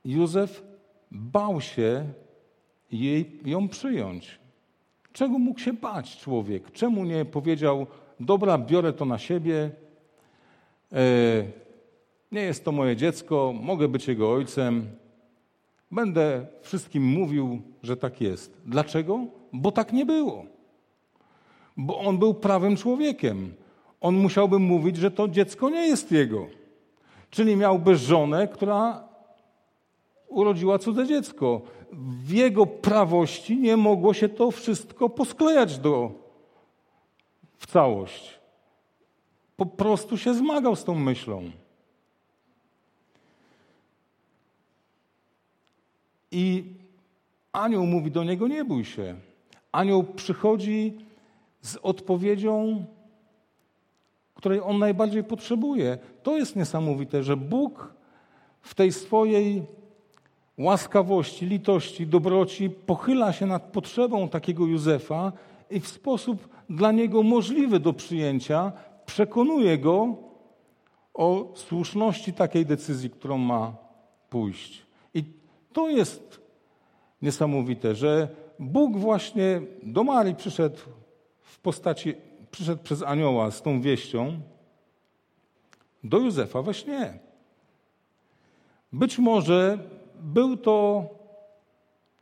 Józef 0.05 0.63
bał 1.11 1.61
się 1.61 2.13
jej, 2.93 3.41
ją 3.45 3.69
przyjąć. 3.69 4.39
Czego 5.13 5.39
mógł 5.39 5.61
się 5.61 5.73
bać 5.73 6.17
człowiek? 6.17 6.73
Czemu 6.73 7.05
nie 7.05 7.25
powiedział, 7.25 7.87
dobra, 8.21 8.59
biorę 8.59 8.93
to 8.93 9.05
na 9.05 9.19
siebie, 9.19 9.71
e, 10.93 10.99
nie 12.33 12.41
jest 12.41 12.65
to 12.65 12.73
moje 12.73 12.97
dziecko, 12.97 13.55
mogę 13.63 13.89
być 13.89 14.09
jego 14.09 14.33
ojcem, 14.33 14.87
Będę 15.91 16.47
wszystkim 16.63 17.05
mówił, 17.05 17.63
że 17.83 17.97
tak 17.97 18.21
jest. 18.21 18.57
Dlaczego? 18.67 19.27
Bo 19.53 19.73
tak 19.73 19.93
nie 19.93 20.07
było. 20.07 20.45
Bo 21.77 21.99
on 21.99 22.19
był 22.19 22.35
prawym 22.35 22.77
człowiekiem. 22.77 23.55
On 24.01 24.15
musiałby 24.15 24.59
mówić, 24.59 24.97
że 24.97 25.11
to 25.11 25.29
dziecko 25.29 25.71
nie 25.71 25.87
jest 25.87 26.13
jego. 26.13 26.47
Czyli 27.31 27.57
miałby 27.57 27.97
żonę, 27.97 28.49
która 28.49 29.08
urodziła 30.29 30.79
cudze 30.79 31.07
dziecko. 31.07 31.61
W 31.93 32.33
jego 32.33 32.67
prawości 32.67 33.57
nie 33.57 33.77
mogło 33.77 34.15
się 34.15 34.29
to 34.29 34.51
wszystko 34.51 35.09
posklejać 35.09 35.79
do, 35.79 36.11
w 37.57 37.67
całość. 37.67 38.39
Po 39.57 39.67
prostu 39.67 40.19
się 40.19 40.35
zmagał 40.35 40.77
z 40.77 40.85
tą 40.85 40.95
myślą. 40.95 41.51
I 46.31 46.65
anioł 47.53 47.87
mówi 47.87 48.11
do 48.11 48.25
niego: 48.25 48.49
Nie 48.49 48.65
bój 48.65 48.85
się. 48.85 49.17
Anioł 49.73 50.05
przychodzi 50.05 50.99
z 51.61 51.77
odpowiedzią, 51.77 52.85
której 54.35 54.61
on 54.61 54.79
najbardziej 54.79 55.25
potrzebuje. 55.25 55.99
To 56.23 56.37
jest 56.37 56.57
niesamowite, 56.57 57.23
że 57.23 57.37
Bóg 57.37 57.95
w 58.61 58.75
tej 58.75 58.93
swojej 58.93 59.63
łaskawości, 60.59 61.47
litości, 61.47 62.07
dobroci 62.07 62.71
pochyla 62.71 63.33
się 63.33 63.47
nad 63.47 63.63
potrzebą 63.63 64.29
takiego 64.29 64.67
Józefa 64.67 65.33
i 65.71 65.81
w 65.81 65.89
sposób 65.89 66.49
dla 66.71 66.93
niego 66.93 67.23
możliwy 67.23 67.81
do 67.81 67.93
przyjęcia 67.93 68.73
przekonuje 69.07 69.79
go 69.79 70.17
o 71.15 71.53
słuszności 71.55 72.33
takiej 72.33 72.67
decyzji, 72.67 73.11
którą 73.11 73.39
ma 73.39 73.77
pójść. 74.31 74.89
To 75.73 75.89
jest 75.89 76.41
niesamowite, 77.23 77.95
że 77.95 78.29
Bóg 78.59 78.97
właśnie 78.97 79.61
do 79.83 80.05
Marii 80.05 80.35
przyszedł 80.35 80.79
w 81.43 81.59
postaci, 81.59 82.15
przyszedł 82.51 82.83
przez 82.83 83.03
anioła 83.03 83.51
z 83.51 83.63
tą 83.63 83.81
wieścią 83.81 84.41
do 86.05 86.19
Józefa 86.19 86.63
we 86.63 86.75
śnie. 86.75 87.19
Być 88.93 89.19
może 89.19 89.79
był 90.21 90.57
to 90.57 91.05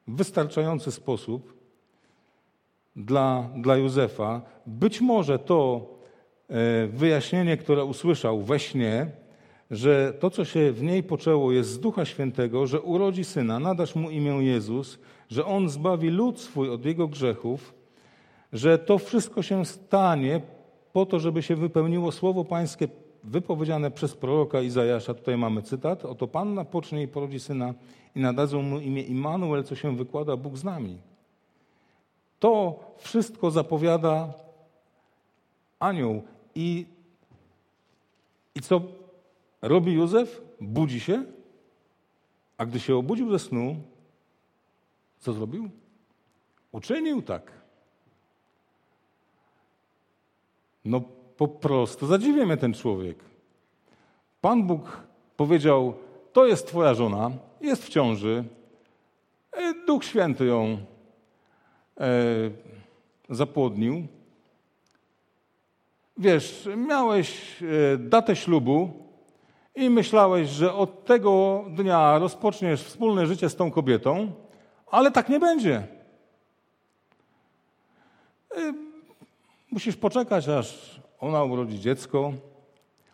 wystarczający 0.09 0.93
sposób 0.93 1.55
dla, 2.97 3.51
dla 3.57 3.77
Józefa. 3.77 4.43
Być 4.67 5.01
może 5.01 5.39
to 5.39 5.87
e, 6.49 6.87
wyjaśnienie, 6.87 7.57
które 7.57 7.85
usłyszał 7.85 8.43
we 8.43 8.59
śnie, 8.59 9.11
że 9.71 10.13
to, 10.21 10.31
co 10.31 10.45
się 10.45 10.73
w 10.73 10.83
niej 10.83 11.03
poczęło, 11.03 11.53
jest 11.53 11.71
z 11.71 11.81
Ducha 11.81 12.05
Świętego, 12.05 12.67
że 12.67 12.81
urodzi 12.81 13.25
syna, 13.25 13.59
nadasz 13.59 13.95
mu 13.95 14.11
imię 14.11 14.31
Jezus, 14.31 14.99
że 15.29 15.45
on 15.45 15.69
zbawi 15.69 16.11
lud 16.11 16.41
swój 16.41 16.71
od 16.71 16.85
jego 16.85 17.09
grzechów, 17.09 17.75
że 18.53 18.79
to 18.79 18.99
wszystko 18.99 19.43
się 19.43 19.65
stanie 19.65 20.41
po 20.93 21.07
to, 21.07 21.21
żeby 21.21 21.43
się 21.43 21.57
wypełniło 21.57 22.13
słowo 22.13 22.45
Pańskie 22.45 22.89
wypowiedziane 23.27 23.91
przez 23.91 24.15
proroka 24.15 24.61
Izajasza. 24.61 25.15
Tutaj 25.15 25.37
mamy 25.37 25.63
cytat. 25.63 26.05
Oto 26.05 26.27
Panna 26.27 26.65
pocznie 26.65 27.03
i 27.03 27.09
porodzi 27.09 27.41
syna 27.41 27.75
i 28.17 28.21
nadadzą 28.21 28.63
mu 28.63 28.81
imię 28.81 29.03
Immanuel, 29.03 29.65
co 29.65 29.75
się 29.75 29.97
wykłada 29.97 30.37
Bóg 30.37 30.57
z 30.57 30.65
nami. 30.65 30.99
To 32.41 32.81
wszystko 32.99 33.51
zapowiada 33.51 34.35
anioł. 35.79 36.23
I, 36.55 36.87
i 38.55 38.61
co 38.61 38.81
robi 39.63 39.93
Józef? 39.93 40.43
Budzi 40.61 41.01
się, 41.01 41.25
a 42.59 42.67
gdy 42.67 42.81
się 42.81 42.97
obudził 42.97 43.31
ze 43.31 43.39
snu, 43.39 43.77
co 45.19 45.33
zrobił? 45.33 45.71
Uczynił 46.73 47.23
tak. 47.23 47.53
No 50.85 51.01
po 51.37 51.49
prostu 51.49 52.07
zadziwia 52.07 52.47
mnie 52.47 52.57
ten 52.57 52.75
człowiek. 52.75 53.19
Pan 54.41 54.63
Bóg 54.63 55.03
powiedział, 55.37 55.95
to 56.33 56.47
jest 56.47 56.67
twoja 56.67 56.95
żona, 56.95 57.31
jest 57.61 57.85
w 57.85 57.89
ciąży, 57.89 58.45
e, 59.53 59.75
Duch 59.87 60.05
Święty 60.05 60.47
ją 60.47 60.79
e, 62.01 62.09
zapłodnił. 63.31 64.07
Wiesz, 66.19 66.69
miałeś 66.77 67.63
e, 67.63 67.99
datę 67.99 68.37
ślubu, 68.37 69.07
i 69.77 69.91
myślałeś, 69.91 70.49
że 70.49 70.75
od 70.75 71.05
tego 71.05 71.65
dnia 71.71 72.19
rozpoczniesz 72.19 72.83
wspólne 72.83 73.27
życie 73.27 73.49
z 73.49 73.57
tą 73.57 73.71
kobietą, 73.71 74.33
ale 74.91 75.11
tak 75.11 75.29
nie 75.29 75.41
będzie. 75.41 75.87
Y, 78.57 78.75
musisz 79.71 79.97
poczekać, 79.97 80.49
aż 80.49 81.01
ona 81.21 81.45
urodzi 81.45 81.81
dziecko. 81.81 82.33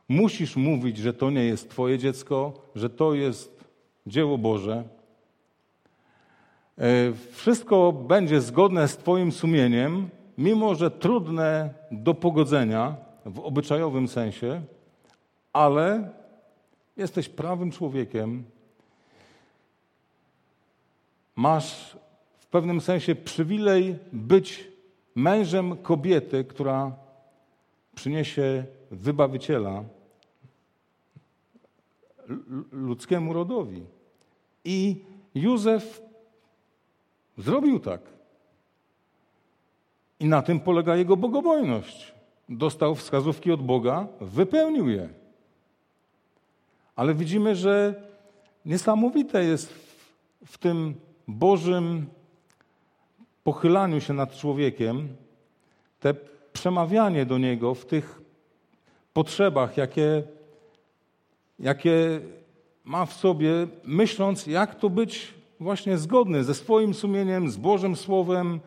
Musisz 0.08 0.56
mówić, 0.56 0.98
że 0.98 1.12
to 1.12 1.30
nie 1.30 1.44
jest 1.44 1.70
Twoje 1.70 1.98
dziecko, 1.98 2.52
że 2.74 2.90
to 2.90 3.14
jest 3.14 3.64
dzieło 4.06 4.38
Boże. 4.38 4.84
Y, 6.78 6.82
wszystko 7.32 7.92
będzie 7.92 8.40
zgodne 8.40 8.88
z 8.88 8.96
Twoim 8.96 9.32
sumieniem, 9.32 10.08
mimo 10.38 10.74
że 10.74 10.90
trudne 10.90 11.74
do 11.90 12.14
pogodzenia 12.14 12.96
w 13.26 13.40
obyczajowym 13.40 14.08
sensie, 14.08 14.62
ale 15.52 16.10
Jesteś 16.96 17.28
prawym 17.28 17.70
człowiekiem. 17.70 18.44
Masz 21.36 21.96
w 22.38 22.46
pewnym 22.46 22.80
sensie 22.80 23.14
przywilej 23.14 23.98
być 24.12 24.68
mężem 25.14 25.76
kobiety, 25.76 26.44
która 26.44 26.92
przyniesie 27.94 28.64
wybawiciela 28.90 29.84
ludzkiemu 32.72 33.32
rodowi. 33.32 33.84
I 34.64 35.04
Józef 35.34 36.02
zrobił 37.38 37.80
tak. 37.80 38.00
I 40.20 40.26
na 40.26 40.42
tym 40.42 40.60
polega 40.60 40.96
jego 40.96 41.16
bogobojność. 41.16 42.14
Dostał 42.48 42.94
wskazówki 42.94 43.52
od 43.52 43.62
Boga, 43.62 44.06
wypełnił 44.20 44.88
je. 44.88 45.08
Ale 46.96 47.14
widzimy, 47.14 47.56
że 47.56 48.02
niesamowite 48.64 49.44
jest 49.44 49.74
w 50.46 50.58
tym 50.58 50.94
Bożym 51.28 52.06
pochylaniu 53.44 54.00
się 54.00 54.12
nad 54.12 54.36
człowiekiem, 54.36 55.08
te 56.00 56.14
przemawianie 56.52 57.26
do 57.26 57.38
niego 57.38 57.74
w 57.74 57.86
tych 57.86 58.20
potrzebach, 59.12 59.76
jakie, 59.76 60.22
jakie 61.58 62.20
ma 62.84 63.06
w 63.06 63.12
sobie, 63.12 63.50
myśląc, 63.84 64.46
jak 64.46 64.74
to 64.74 64.90
być 64.90 65.34
właśnie 65.60 65.98
zgodny 65.98 66.44
ze 66.44 66.54
swoim 66.54 66.94
sumieniem, 66.94 67.50
z 67.50 67.56
Bożym 67.56 67.96
Słowem, 67.96 68.60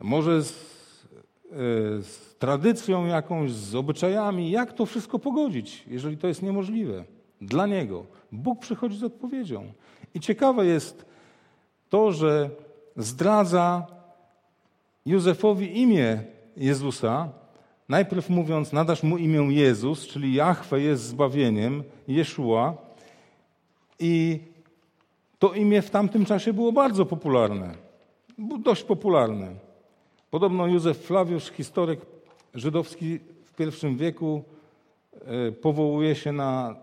może 0.00 0.42
z, 0.42 0.52
e, 0.52 1.56
z 2.02 2.36
tradycją 2.38 3.06
jakąś, 3.06 3.52
z 3.52 3.74
obyczajami, 3.74 4.50
jak 4.50 4.72
to 4.72 4.86
wszystko 4.86 5.18
pogodzić, 5.18 5.84
jeżeli 5.86 6.16
to 6.16 6.28
jest 6.28 6.42
niemożliwe. 6.42 7.04
dla 7.40 7.66
niego. 7.66 8.06
Bóg 8.32 8.60
przychodzi 8.60 8.98
z 8.98 9.04
odpowiedzią. 9.04 9.72
I 10.14 10.20
ciekawe 10.20 10.66
jest 10.66 11.04
to, 11.88 12.12
że 12.12 12.50
zdradza 12.96 13.86
Józefowi 15.06 15.80
imię 15.80 16.22
Jezusa, 16.60 17.28
najpierw 17.88 18.30
mówiąc, 18.30 18.72
nadasz 18.72 19.02
mu 19.02 19.18
imię 19.18 19.40
Jezus, 19.40 20.06
czyli 20.06 20.34
Jahwe 20.34 20.80
jest 20.80 21.02
zbawieniem, 21.02 21.82
Jeszua. 22.08 22.76
I 23.98 24.40
to 25.38 25.54
imię 25.54 25.82
w 25.82 25.90
tamtym 25.90 26.24
czasie 26.24 26.52
było 26.52 26.72
bardzo 26.72 27.06
popularne, 27.06 27.74
dość 28.38 28.84
popularne. 28.84 29.54
Podobno 30.30 30.66
Józef 30.66 30.98
Flawiusz, 30.98 31.50
historyk 31.50 32.00
żydowski 32.54 33.18
w 33.44 33.84
I 33.84 33.96
wieku, 33.96 34.42
e, 35.14 35.52
powołuje 35.52 36.14
się 36.14 36.32
na 36.32 36.76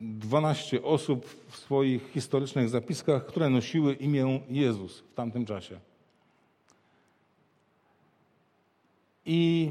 12 0.00 0.82
osób 0.82 1.26
w 1.48 1.56
swoich 1.56 2.10
historycznych 2.10 2.68
zapiskach, 2.68 3.26
które 3.26 3.50
nosiły 3.50 3.94
imię 3.94 4.40
Jezus 4.48 4.98
w 4.98 5.14
tamtym 5.14 5.46
czasie. 5.46 5.91
I 9.26 9.70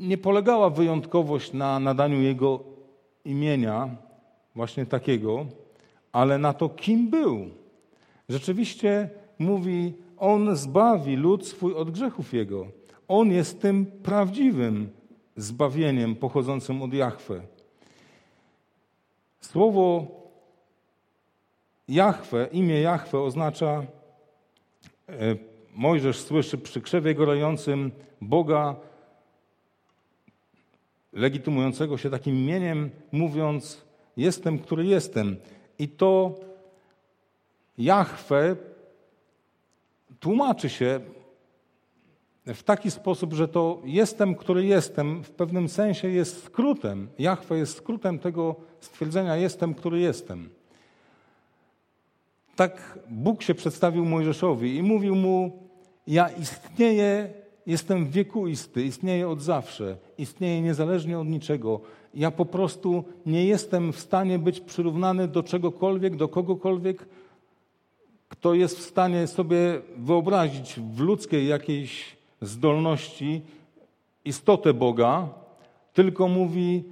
nie 0.00 0.18
polegała 0.18 0.70
wyjątkowość 0.70 1.52
na 1.52 1.80
nadaniu 1.80 2.20
jego 2.20 2.60
imienia, 3.24 3.96
właśnie 4.54 4.86
takiego, 4.86 5.46
ale 6.12 6.38
na 6.38 6.52
to, 6.52 6.68
kim 6.68 7.10
był. 7.10 7.50
Rzeczywiście 8.28 9.10
mówi, 9.38 9.94
on 10.18 10.56
zbawi 10.56 11.16
lud 11.16 11.46
swój 11.46 11.74
od 11.74 11.90
grzechów 11.90 12.32
jego. 12.32 12.66
On 13.08 13.32
jest 13.32 13.60
tym 13.60 13.86
prawdziwym 13.86 14.90
zbawieniem 15.36 16.16
pochodzącym 16.16 16.82
od 16.82 16.94
Jahwe. 16.94 17.40
Słowo 19.40 20.06
Jahwe, 21.88 22.48
imię 22.52 22.80
Jahwe 22.80 23.20
oznacza, 23.20 23.82
e, 25.08 25.36
Mojżesz 25.74 26.20
słyszy 26.20 26.58
przy 26.58 26.80
krzewie 26.80 27.14
gorącym 27.14 27.92
Boga 28.22 28.76
legitymującego 31.12 31.98
się 31.98 32.10
takim 32.10 32.36
imieniem, 32.36 32.90
mówiąc: 33.12 33.84
Jestem, 34.16 34.58
który 34.58 34.86
jestem. 34.86 35.36
I 35.78 35.88
to 35.88 36.34
Jahwe 37.78 38.56
tłumaczy 40.20 40.68
się 40.68 41.00
w 42.46 42.62
taki 42.62 42.90
sposób, 42.90 43.32
że 43.32 43.48
to 43.48 43.82
jestem, 43.84 44.34
który 44.34 44.66
jestem, 44.66 45.24
w 45.24 45.30
pewnym 45.30 45.68
sensie 45.68 46.08
jest 46.08 46.44
skrótem. 46.44 47.08
Jahwe 47.18 47.58
jest 47.58 47.76
skrótem 47.76 48.18
tego 48.18 48.56
stwierdzenia 48.80 49.36
jestem, 49.36 49.74
który 49.74 50.00
jestem. 50.00 50.48
Tak 52.56 52.98
Bóg 53.08 53.42
się 53.42 53.54
przedstawił 53.54 54.04
Mojżeszowi 54.04 54.76
i 54.76 54.82
mówił 54.82 55.14
mu: 55.14 55.68
Ja 56.06 56.28
istnieję, 56.28 57.41
jestem 57.66 58.06
wiekuisty, 58.06 58.84
istnieję 58.84 59.28
od 59.28 59.42
zawsze, 59.42 59.96
istnieję 60.18 60.60
niezależnie 60.62 61.18
od 61.18 61.28
niczego. 61.28 61.80
Ja 62.14 62.30
po 62.30 62.44
prostu 62.44 63.04
nie 63.26 63.46
jestem 63.46 63.92
w 63.92 64.00
stanie 64.00 64.38
być 64.38 64.60
przyrównany 64.60 65.28
do 65.28 65.42
czegokolwiek, 65.42 66.16
do 66.16 66.28
kogokolwiek, 66.28 67.06
kto 68.28 68.54
jest 68.54 68.78
w 68.78 68.82
stanie 68.82 69.26
sobie 69.26 69.80
wyobrazić 69.96 70.80
w 70.80 71.00
ludzkiej 71.00 71.48
jakiejś 71.48 72.16
zdolności 72.40 73.42
istotę 74.24 74.74
Boga, 74.74 75.28
tylko 75.92 76.28
mówi: 76.28 76.84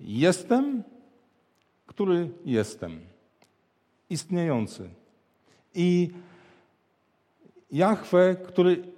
Jestem, 0.00 0.82
który 1.86 2.30
jestem, 2.44 3.00
istniejący. 4.10 4.88
I 5.74 6.10
Jahwe, 7.72 8.36
który 8.48 8.95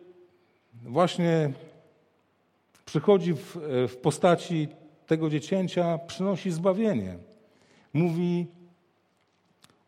właśnie 0.84 1.52
przychodzi 2.84 3.34
w, 3.34 3.56
w 3.88 3.96
postaci 3.96 4.68
tego 5.06 5.30
dziecięcia, 5.30 5.98
przynosi 5.98 6.50
zbawienie. 6.50 7.18
Mówi, 7.92 8.46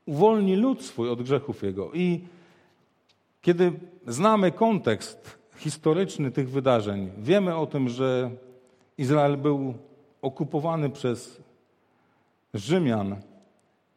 uwolni 0.07 0.57
lud 0.57 0.83
swój 0.83 1.09
od 1.11 1.23
grzechów 1.23 1.63
jego. 1.63 1.93
I 1.93 2.21
kiedy 3.43 3.73
znamy 4.07 4.53
kontekst 4.53 5.39
historyczny 5.57 6.31
tych 6.31 6.51
wydarzeń, 6.51 7.11
wiemy 7.19 7.57
o 7.57 7.67
tym, 7.67 7.89
że 7.89 8.31
Izrael 8.99 9.37
był 9.37 9.75
okupowany 10.23 10.91
przez 10.91 11.41
Rzymian, 12.55 13.17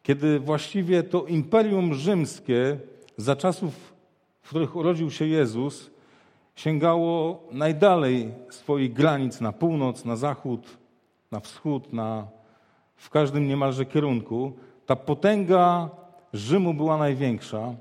kiedy 0.03 0.39
właściwie 0.39 1.03
to 1.03 1.25
imperium 1.25 1.93
rzymskie 1.93 2.77
za 3.17 3.35
czasów, 3.35 3.93
w 4.41 4.49
których 4.49 4.75
urodził 4.75 5.11
się 5.11 5.27
Jezus, 5.27 5.92
sięgało 6.55 7.43
najdalej 7.51 8.31
swoich 8.49 8.93
granic 8.93 9.41
na 9.41 9.51
północ, 9.51 10.05
na 10.05 10.15
zachód, 10.15 10.77
na 11.31 11.39
wschód, 11.39 11.93
na, 11.93 12.27
w 12.95 13.09
każdym 13.09 13.47
niemalże 13.47 13.85
kierunku. 13.85 14.53
Ta 14.85 14.95
potęga 14.95 15.89
Rzymu 16.33 16.73
była 16.73 16.97
największa. 16.97 17.75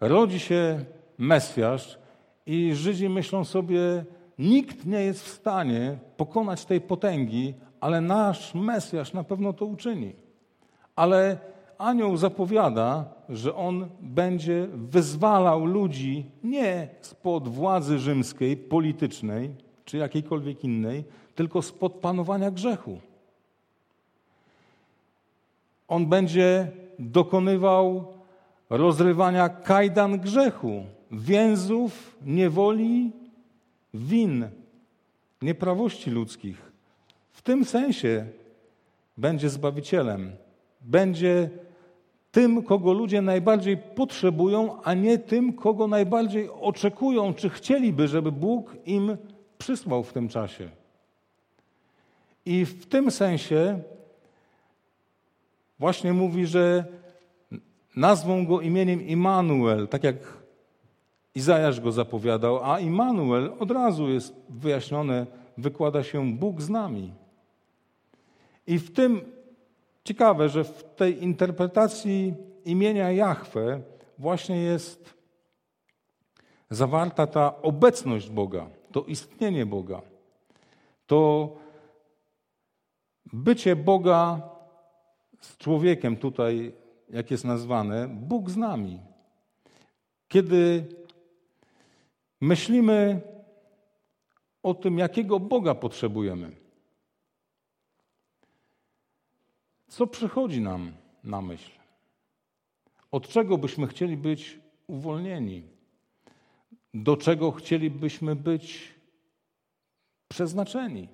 Rodzi 0.00 0.40
się 0.40 0.84
Mesjasz 1.18 1.98
i 2.46 2.74
Żydzi 2.74 3.08
myślą 3.08 3.44
sobie, 3.44 4.04
nikt 4.38 4.86
nie 4.86 5.00
jest 5.00 5.24
w 5.24 5.28
stanie 5.28 5.98
pokonać 6.16 6.64
tej 6.64 6.80
potęgi, 6.80 7.54
ale 7.80 8.00
nasz 8.00 8.54
Mesjasz 8.54 9.12
na 9.12 9.24
pewno 9.24 9.52
to 9.52 9.66
uczyni. 9.66 10.14
Ale 10.96 11.38
anioł 11.78 12.16
zapowiada, 12.16 13.04
że 13.28 13.54
on 13.54 13.88
będzie 14.00 14.68
wyzwalał 14.74 15.64
ludzi 15.64 16.30
nie 16.44 16.88
spod 17.00 17.48
władzy 17.48 17.98
rzymskiej, 17.98 18.56
politycznej 18.56 19.50
czy 19.84 19.96
jakiejkolwiek 19.96 20.64
innej, 20.64 21.04
tylko 21.34 21.62
spod 21.62 21.92
panowania 21.92 22.50
grzechu. 22.50 23.00
On 25.88 26.06
będzie 26.06 26.68
dokonywał 26.98 28.12
rozrywania 28.70 29.48
kajdan 29.48 30.18
grzechu, 30.20 30.84
więzów, 31.10 32.16
niewoli, 32.26 33.12
win, 33.94 34.48
nieprawości 35.42 36.10
ludzkich. 36.10 36.72
W 37.32 37.42
tym 37.42 37.64
sensie 37.64 38.26
będzie 39.18 39.50
Zbawicielem. 39.50 40.43
Będzie 40.84 41.50
tym, 42.32 42.62
kogo 42.62 42.92
ludzie 42.92 43.22
najbardziej 43.22 43.76
potrzebują, 43.76 44.82
a 44.82 44.94
nie 44.94 45.18
tym, 45.18 45.52
kogo 45.52 45.88
najbardziej 45.88 46.50
oczekują, 46.50 47.34
czy 47.34 47.50
chcieliby, 47.50 48.08
żeby 48.08 48.32
Bóg 48.32 48.76
im 48.86 49.16
przysłał 49.58 50.02
w 50.02 50.12
tym 50.12 50.28
czasie. 50.28 50.68
I 52.46 52.64
w 52.64 52.86
tym 52.86 53.10
sensie 53.10 53.80
właśnie 55.78 56.12
mówi, 56.12 56.46
że 56.46 56.84
nazwą 57.96 58.46
go 58.46 58.60
imieniem 58.60 59.06
Immanuel, 59.06 59.88
tak 59.88 60.04
jak 60.04 60.16
Izajasz 61.34 61.80
go 61.80 61.92
zapowiadał, 61.92 62.64
a 62.64 62.80
Immanuel 62.80 63.52
od 63.58 63.70
razu 63.70 64.08
jest 64.08 64.34
wyjaśnione, 64.48 65.26
wykłada 65.58 66.02
się 66.02 66.32
Bóg 66.32 66.60
z 66.60 66.70
nami. 66.70 67.12
I 68.66 68.78
w 68.78 68.92
tym 68.92 69.20
ciekawe, 70.04 70.48
że 70.48 70.64
w 70.64 70.84
tej 70.96 71.22
interpretacji 71.22 72.34
imienia 72.64 73.12
Jahwe 73.12 73.80
właśnie 74.18 74.56
jest 74.56 75.14
zawarta 76.70 77.26
ta 77.26 77.62
obecność 77.62 78.30
Boga, 78.30 78.70
to 78.92 79.02
istnienie 79.02 79.66
Boga, 79.66 80.02
to 81.06 81.50
bycie 83.32 83.76
Boga 83.76 84.42
z 85.40 85.56
człowiekiem 85.56 86.16
tutaj, 86.16 86.72
jak 87.10 87.30
jest 87.30 87.44
nazwane, 87.44 88.08
Bóg 88.08 88.50
z 88.50 88.56
nami. 88.56 89.00
Kiedy 90.28 90.84
myślimy 92.40 93.20
o 94.62 94.74
tym, 94.74 94.98
jakiego 94.98 95.40
Boga 95.40 95.74
potrzebujemy, 95.74 96.63
co 99.94 100.06
przychodzi 100.06 100.60
nam 100.60 100.92
na 101.24 101.42
myśl? 101.42 101.70
Od 103.10 103.28
czego 103.28 103.58
byśmy 103.58 103.86
chcieli 103.86 104.16
być 104.16 104.58
uwolnieni? 104.86 105.62
Do 106.94 107.16
czego 107.16 107.52
chcielibyśmy 107.52 108.36
być 108.36 108.94
przeznaczeni? 110.28 111.08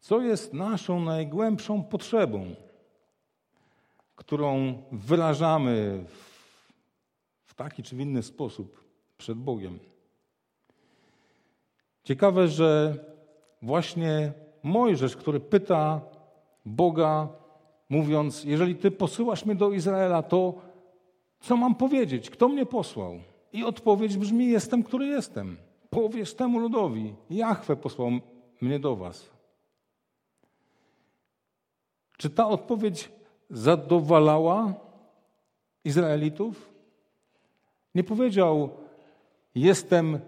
Co 0.00 0.20
jest 0.20 0.52
naszą 0.52 1.00
najgłębszą 1.00 1.82
potrzebą, 1.82 2.54
którą 4.16 4.82
wyrażamy 4.92 6.04
w 7.46 7.54
taki 7.54 7.82
czy 7.82 7.96
w 7.96 8.00
inny 8.00 8.22
sposób 8.22 8.84
przed 9.18 9.38
Bogiem? 9.38 9.78
Ciekawe, 12.04 12.48
że 12.48 12.98
właśnie 13.62 14.32
Mojżesz, 14.62 15.16
który 15.16 15.40
pyta 15.40 16.15
Boga, 16.66 17.28
mówiąc: 17.88 18.44
Jeżeli 18.44 18.76
Ty 18.76 18.90
posyłasz 18.90 19.44
mnie 19.44 19.54
do 19.54 19.72
Izraela, 19.72 20.22
to 20.22 20.54
co 21.40 21.56
mam 21.56 21.74
powiedzieć? 21.74 22.30
Kto 22.30 22.48
mnie 22.48 22.66
posłał? 22.66 23.20
I 23.52 23.64
odpowiedź 23.64 24.16
brzmi: 24.16 24.46
Jestem, 24.46 24.82
który 24.82 25.06
jestem. 25.06 25.56
Powiesz 25.90 26.34
temu 26.34 26.58
ludowi: 26.58 27.14
Jachwę 27.30 27.76
posłał 27.76 28.10
mnie 28.60 28.78
do 28.78 28.96
Was. 28.96 29.30
Czy 32.16 32.30
ta 32.30 32.48
odpowiedź 32.48 33.12
zadowalała 33.50 34.74
Izraelitów? 35.84 36.72
Nie 37.94 38.04
powiedział: 38.04 38.70
Jestem 39.54 40.20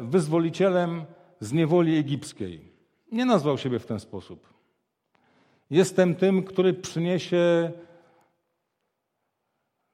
wyzwolicielem 0.00 1.04
z 1.40 1.52
niewoli 1.52 1.98
egipskiej. 1.98 2.72
Nie 3.12 3.24
nazwał 3.24 3.58
siebie 3.58 3.78
w 3.78 3.86
ten 3.86 4.00
sposób. 4.00 4.59
Jestem 5.70 6.14
tym, 6.14 6.42
który 6.42 6.74
przyniesie 6.74 7.72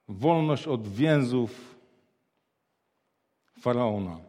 wolność 0.09 0.67
od 0.67 0.89
więzów 0.89 1.77
faraona. 3.61 4.21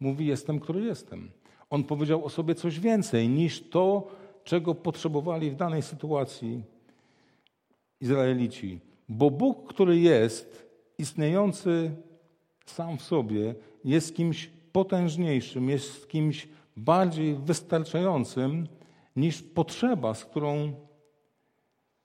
Mówi: 0.00 0.26
Jestem, 0.26 0.60
który 0.60 0.80
jestem. 0.80 1.30
On 1.70 1.84
powiedział 1.84 2.24
o 2.24 2.30
sobie 2.30 2.54
coś 2.54 2.80
więcej 2.80 3.28
niż 3.28 3.68
to, 3.68 4.08
czego 4.44 4.74
potrzebowali 4.74 5.50
w 5.50 5.56
danej 5.56 5.82
sytuacji 5.82 6.62
Izraelici. 8.00 8.80
Bo 9.08 9.30
Bóg, 9.30 9.68
który 9.68 9.98
jest 9.98 10.70
istniejący 10.98 11.90
sam 12.66 12.98
w 12.98 13.02
sobie, 13.02 13.54
jest 13.84 14.16
kimś 14.16 14.50
potężniejszym, 14.72 15.68
jest 15.68 16.08
kimś 16.08 16.48
bardziej 16.76 17.34
wystarczającym 17.34 18.66
niż 19.20 19.42
potrzeba, 19.42 20.14
z 20.14 20.24
którą 20.24 20.72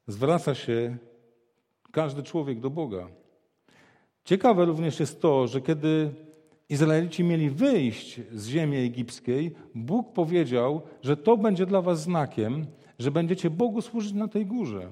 zwraca 0.08 0.56
się 0.56 0.98
każdy 1.92 2.24
człowiek 2.24 2.60
do 2.60 2.70
Boga. 2.70 3.08
Ciekawe 4.24 4.66
również 4.66 5.00
jest 5.00 5.22
to, 5.22 5.48
że 5.48 5.62
kiedy 5.62 6.14
Izraelici 6.70 7.24
mieli 7.24 7.50
wyjść 7.50 8.22
z 8.32 8.48
ziemi 8.48 8.78
egipskiej, 8.78 9.56
Bóg 9.76 10.14
powiedział, 10.14 10.82
że 11.02 11.18
to 11.18 11.38
będzie 11.38 11.66
dla 11.66 11.82
was 11.82 12.02
znakiem, 12.02 12.66
że 13.00 13.12
będziecie 13.12 13.50
Bogu 13.50 13.82
służyć 13.82 14.14
na 14.14 14.28
tej 14.28 14.46
górze. 14.46 14.92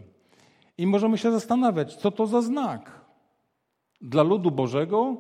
I 0.77 0.87
możemy 0.87 1.17
się 1.17 1.31
zastanawiać, 1.31 1.95
co 1.95 2.11
to 2.11 2.27
za 2.27 2.41
znak 2.41 3.01
dla 4.01 4.23
ludu 4.23 4.51
Bożego, 4.51 5.17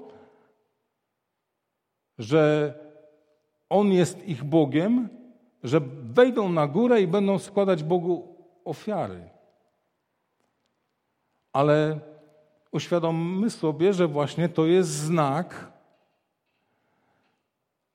że 2.17 2.73
On 3.69 3.91
jest 3.91 4.27
ich 4.27 4.43
Bogiem, 4.43 5.09
że 5.63 5.81
wejdą 6.03 6.49
na 6.49 6.67
górę 6.67 7.01
i 7.01 7.07
będą 7.07 7.39
składać 7.39 7.83
Bogu 7.83 8.35
ofiary. 8.65 9.29
Ale 11.53 11.99
uświadommy 12.71 13.49
sobie, 13.49 13.93
że 13.93 14.07
właśnie 14.07 14.49
to 14.49 14.65
jest 14.65 14.89
znak 14.89 15.71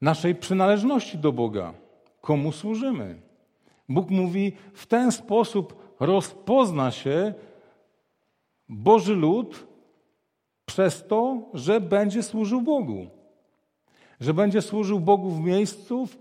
naszej 0.00 0.34
przynależności 0.34 1.18
do 1.18 1.32
Boga, 1.32 1.74
komu 2.20 2.52
służymy. 2.52 3.20
Bóg 3.88 4.10
mówi, 4.10 4.52
w 4.72 4.86
ten 4.86 5.12
sposób 5.12 5.96
rozpozna 6.00 6.90
się 6.90 7.34
Boży 8.68 9.14
lud 9.14 9.66
przez 10.66 11.06
to, 11.06 11.42
że 11.54 11.80
będzie 11.80 12.22
służył 12.22 12.62
Bogu. 12.62 13.06
Że 14.20 14.34
będzie 14.34 14.62
służył 14.62 15.00
Bogu 15.00 15.30
w 15.30 15.40
miejscu, 15.40 16.06
w 16.06 16.16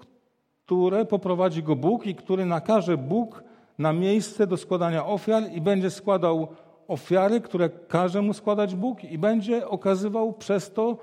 które 0.68 1.06
poprowadzi 1.06 1.64
go 1.64 1.76
Bóg 1.76 2.06
i 2.06 2.16
który 2.16 2.46
nakaże 2.46 2.98
Bóg 2.98 3.44
na 3.78 3.94
miejsce 3.94 4.48
do 4.48 4.58
składania 4.58 5.06
ofiar 5.06 5.44
i 5.54 5.62
będzie 5.62 5.90
składał 5.90 6.48
ofiary, 6.88 7.42
które 7.42 7.70
każe 7.70 8.22
mu 8.22 8.34
składać 8.34 8.76
Bóg 8.76 9.04
i 9.04 9.18
będzie 9.18 9.68
okazywał 9.68 10.34
przez 10.34 10.74
to 10.74 10.98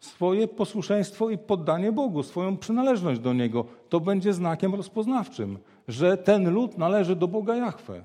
swoje 0.00 0.48
posłuszeństwo 0.48 1.30
i 1.30 1.38
poddanie 1.38 1.92
Bogu, 1.92 2.22
swoją 2.22 2.56
przynależność 2.56 3.20
do 3.20 3.32
Niego. 3.32 3.64
To 3.88 4.00
będzie 4.00 4.32
znakiem 4.32 4.74
rozpoznawczym, 4.74 5.58
że 5.88 6.16
ten 6.16 6.50
lud 6.50 6.78
należy 6.78 7.16
do 7.16 7.28
Boga 7.28 7.56
Jahwe. 7.56 8.02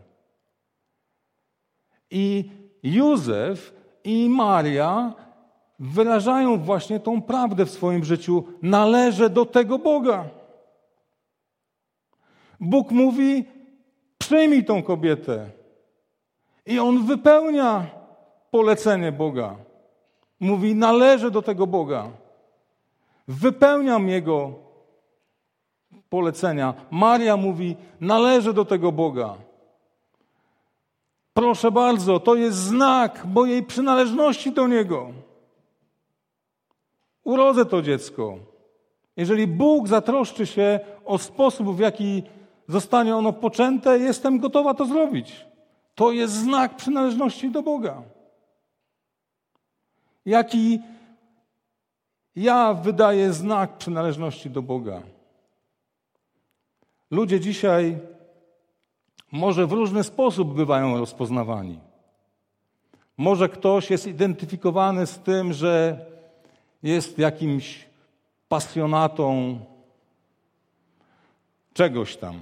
I 2.11 2.49
Józef 2.83 3.73
i 4.03 4.29
Maria 4.29 5.13
wyrażają 5.79 6.57
właśnie 6.57 6.99
tą 6.99 7.21
prawdę 7.21 7.65
w 7.65 7.71
swoim 7.71 8.03
życiu. 8.03 8.43
Należę 8.61 9.29
do 9.29 9.45
tego 9.45 9.79
Boga. 9.79 10.40
Bóg 12.61 12.91
mówi: 12.91 13.45
przyjmij 14.17 14.65
tą 14.65 14.83
kobietę. 14.83 15.49
I 16.65 16.79
on 16.79 17.05
wypełnia 17.05 17.85
polecenie 18.51 19.11
Boga. 19.11 19.55
Mówi: 20.39 20.75
należę 20.75 21.31
do 21.31 21.41
tego 21.41 21.67
Boga. 21.67 22.09
Wypełniam 23.27 24.09
Jego 24.09 24.53
polecenia. 26.09 26.73
Maria 26.91 27.37
mówi: 27.37 27.75
należę 28.01 28.53
do 28.53 28.65
tego 28.65 28.91
Boga. 28.91 29.35
Proszę 31.33 31.71
bardzo, 31.71 32.19
to 32.19 32.35
jest 32.35 32.57
znak 32.57 33.25
mojej 33.25 33.63
przynależności 33.63 34.51
do 34.51 34.67
Niego. 34.67 35.11
Urodzę 37.23 37.65
to 37.65 37.81
dziecko. 37.81 38.37
Jeżeli 39.17 39.47
Bóg 39.47 39.87
zatroszczy 39.87 40.45
się 40.45 40.79
o 41.05 41.17
sposób, 41.17 41.75
w 41.75 41.79
jaki 41.79 42.23
zostanie 42.67 43.15
ono 43.15 43.33
poczęte, 43.33 43.99
jestem 43.99 44.39
gotowa 44.39 44.73
to 44.73 44.85
zrobić. 44.85 45.45
To 45.95 46.11
jest 46.11 46.33
znak 46.33 46.75
przynależności 46.75 47.51
do 47.51 47.63
Boga. 47.63 48.03
Jaki 50.25 50.79
ja 52.35 52.73
wydaję 52.73 53.33
znak 53.33 53.77
przynależności 53.77 54.49
do 54.49 54.61
Boga. 54.61 55.01
Ludzie 57.11 57.39
dzisiaj 57.39 57.99
może 59.31 59.67
w 59.67 59.71
różny 59.71 60.03
sposób 60.03 60.53
bywają 60.53 60.97
rozpoznawani. 60.97 61.79
Może 63.17 63.49
ktoś 63.49 63.89
jest 63.89 64.07
identyfikowany 64.07 65.07
z 65.07 65.19
tym, 65.19 65.53
że 65.53 66.05
jest 66.83 67.19
jakimś 67.19 67.85
pasjonatą 68.47 69.59
czegoś 71.73 72.17
tam, 72.17 72.39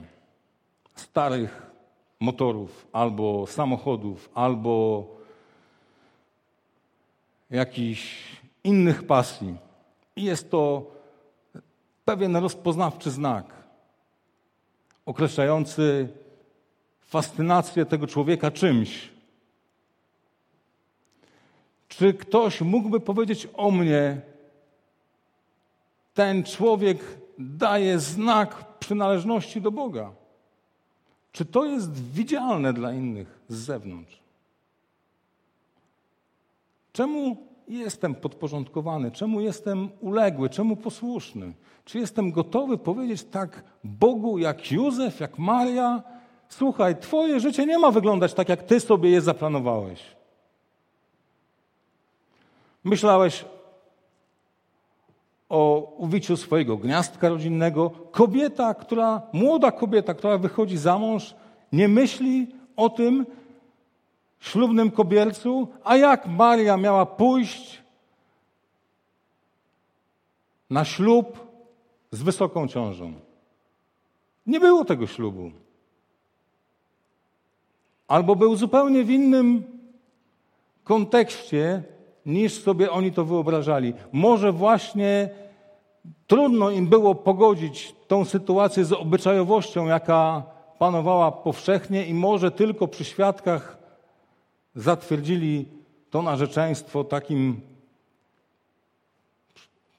starych 0.95 1.71
motorów, 2.19 2.87
albo 2.91 3.47
samochodów, 3.47 4.29
albo 4.33 5.05
jakichś 7.49 8.27
innych 8.63 9.07
pasji. 9.07 9.55
I 10.15 10.23
jest 10.23 10.51
to 10.51 10.91
pewien 12.05 12.35
rozpoznawczy 12.35 13.11
znak, 13.11 13.45
określający 15.05 16.09
fascynację 17.01 17.85
tego 17.85 18.07
człowieka 18.07 18.51
czymś. 18.51 19.09
Czy 21.87 22.13
ktoś 22.13 22.61
mógłby 22.61 22.99
powiedzieć 22.99 23.47
o 23.53 23.71
mnie, 23.71 24.21
ten 26.13 26.43
człowiek 26.43 26.99
daje 27.39 27.99
znak 27.99 28.77
przynależności 28.79 29.61
do 29.61 29.71
Boga? 29.71 30.11
Czy 31.31 31.45
to 31.45 31.65
jest 31.65 32.11
widzialne 32.11 32.73
dla 32.73 32.93
innych 32.93 33.39
z 33.47 33.55
zewnątrz? 33.55 34.19
Czemu 36.93 37.37
jestem 37.67 38.15
podporządkowany? 38.15 39.11
Czemu 39.11 39.41
jestem 39.41 39.89
uległy? 39.99 40.49
Czemu 40.49 40.75
posłuszny? 40.75 41.53
Czy 41.85 41.99
jestem 41.99 42.31
gotowy 42.31 42.77
powiedzieć 42.77 43.23
tak 43.23 43.63
Bogu 43.83 44.37
jak 44.37 44.71
Józef, 44.71 45.19
jak 45.19 45.37
Maria? 45.37 46.03
Słuchaj, 46.49 46.99
Twoje 46.99 47.39
życie 47.39 47.65
nie 47.65 47.79
ma 47.79 47.91
wyglądać 47.91 48.33
tak, 48.33 48.49
jak 48.49 48.63
Ty 48.63 48.79
sobie 48.79 49.09
je 49.09 49.21
zaplanowałeś. 49.21 50.01
Myślałeś 52.83 53.45
o 55.49 55.93
uwiciu 55.97 56.37
swojego 56.37 56.77
gniazdka 56.77 57.29
rodzinnego. 57.29 57.89
Kobieta, 58.11 58.73
która, 58.73 59.21
młoda 59.33 59.71
kobieta, 59.71 60.13
która 60.13 60.37
wychodzi 60.37 60.77
za 60.77 60.97
mąż, 60.97 61.35
nie 61.71 61.87
myśli 61.87 62.47
o 62.75 62.89
tym 62.89 63.25
ślubnym 64.39 64.91
kobiercu, 64.91 65.67
a 65.83 65.97
jak 65.97 66.27
Maria 66.27 66.77
miała 66.77 67.05
pójść 67.05 67.81
na 70.69 70.85
ślub 70.85 71.47
z 72.11 72.21
wysoką 72.21 72.67
ciążą. 72.67 73.13
Nie 74.45 74.59
było 74.59 74.85
tego 74.85 75.07
ślubu. 75.07 75.51
Albo 78.07 78.35
był 78.35 78.55
zupełnie 78.55 79.03
w 79.03 79.09
innym 79.09 79.63
kontekście, 80.83 81.83
niż 82.25 82.63
sobie 82.63 82.91
oni 82.91 83.11
to 83.11 83.25
wyobrażali. 83.25 83.93
Może 84.11 84.51
właśnie 84.51 85.29
trudno 86.27 86.69
im 86.69 86.87
było 86.87 87.15
pogodzić 87.15 87.95
tą 88.07 88.25
sytuację 88.25 88.85
z 88.85 88.93
obyczajowością, 88.93 89.85
jaka 89.85 90.43
panowała 90.79 91.31
powszechnie 91.31 92.05
i 92.05 92.13
może 92.13 92.51
tylko 92.51 92.87
przy 92.87 93.05
świadkach 93.05 93.77
zatwierdzili 94.75 95.65
to 96.09 96.21
narzeczeństwo 96.21 97.03
takim 97.03 97.61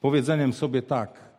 powiedzeniem 0.00 0.52
sobie 0.52 0.82
tak. 0.82 1.30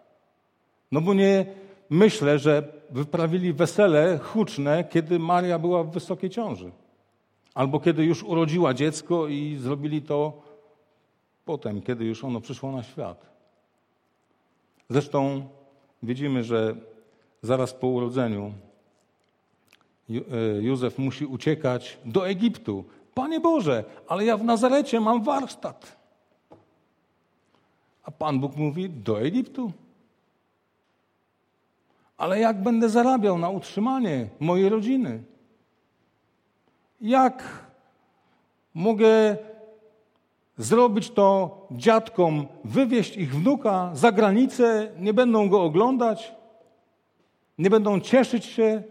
No 0.91 1.01
bo 1.01 1.13
nie 1.13 1.45
myślę, 1.89 2.39
że 2.39 2.63
wyprawili 2.89 3.53
wesele 3.53 4.17
huczne, 4.17 4.83
kiedy 4.83 5.19
Maria 5.19 5.59
była 5.59 5.83
w 5.83 5.91
wysokiej 5.91 6.29
ciąży. 6.29 6.71
Albo 7.53 7.79
kiedy 7.79 8.05
już 8.05 8.23
urodziła 8.23 8.73
dziecko 8.73 9.27
i 9.27 9.57
zrobili 9.59 10.01
to 10.01 10.41
potem, 11.45 11.81
kiedy 11.81 12.05
już 12.05 12.23
ono 12.23 12.41
przyszło 12.41 12.71
na 12.71 12.83
świat. 12.83 13.25
Zresztą 14.89 15.47
widzimy, 16.03 16.43
że 16.43 16.75
zaraz 17.41 17.73
po 17.73 17.87
urodzeniu 17.87 18.53
e, 20.09 20.13
Józef 20.61 20.97
musi 20.97 21.25
uciekać 21.25 21.97
do 22.05 22.27
Egiptu. 22.27 22.83
Panie 23.13 23.39
Boże, 23.39 23.83
ale 24.07 24.25
ja 24.25 24.37
w 24.37 24.43
Nazarecie 24.43 24.99
mam 24.99 25.23
warsztat. 25.23 25.97
A 28.03 28.11
Pan 28.11 28.39
Bóg 28.39 28.55
mówi: 28.55 28.89
do 28.89 29.21
Egiptu. 29.21 29.71
Ale 32.17 32.39
jak 32.39 32.63
będę 32.63 32.89
zarabiał 32.89 33.37
na 33.37 33.49
utrzymanie 33.49 34.29
mojej 34.39 34.69
rodziny? 34.69 35.23
Jak 37.01 37.65
mogę 38.73 39.37
zrobić 40.61 41.09
to 41.09 41.57
dziadkom, 41.71 42.47
wywieźć 42.63 43.17
ich 43.17 43.35
wnuka 43.35 43.91
za 43.93 44.11
granicę, 44.11 44.91
nie 44.97 45.13
będą 45.13 45.49
go 45.49 45.63
oglądać, 45.63 46.35
nie 47.57 47.69
będą 47.69 47.99
cieszyć 47.99 48.45
się 48.45 48.83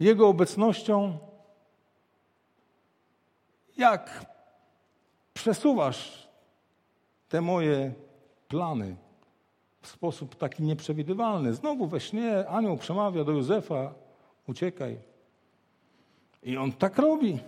jego 0.00 0.28
obecnością? 0.28 1.18
Jak 3.76 4.26
przesuwasz 5.34 6.28
te 7.28 7.40
moje 7.40 7.92
plany 8.48 8.96
w 9.80 9.88
sposób 9.88 10.34
taki 10.34 10.62
nieprzewidywalny? 10.62 11.54
Znowu 11.54 11.86
we 11.86 12.00
śnie 12.00 12.48
anioł 12.48 12.76
przemawia 12.76 13.24
do 13.24 13.32
Józefa: 13.32 13.94
uciekaj. 14.48 14.98
I 16.42 16.56
on 16.56 16.72
tak 16.72 16.98
robi. 16.98 17.38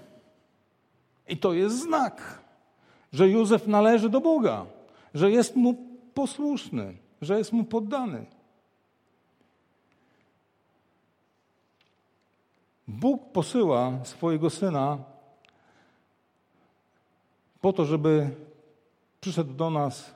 I 1.29 1.37
to 1.37 1.53
jest 1.53 1.83
znak, 1.83 2.43
że 3.13 3.29
Józef 3.29 3.67
należy 3.67 4.09
do 4.09 4.21
Boga, 4.21 4.67
że 5.15 5.31
jest 5.31 5.57
mu 5.57 5.75
posłuszny, 6.15 6.97
że 7.23 7.39
jest 7.39 7.53
mu 7.53 7.65
poddany. 7.65 8.27
Bóg 12.89 13.33
posyła 13.33 13.93
swojego 14.05 14.51
syna 14.51 14.99
po 17.61 17.73
to, 17.73 17.85
żeby 17.85 18.31
przyszedł 19.21 19.55
do 19.55 19.71
nas 19.71 20.15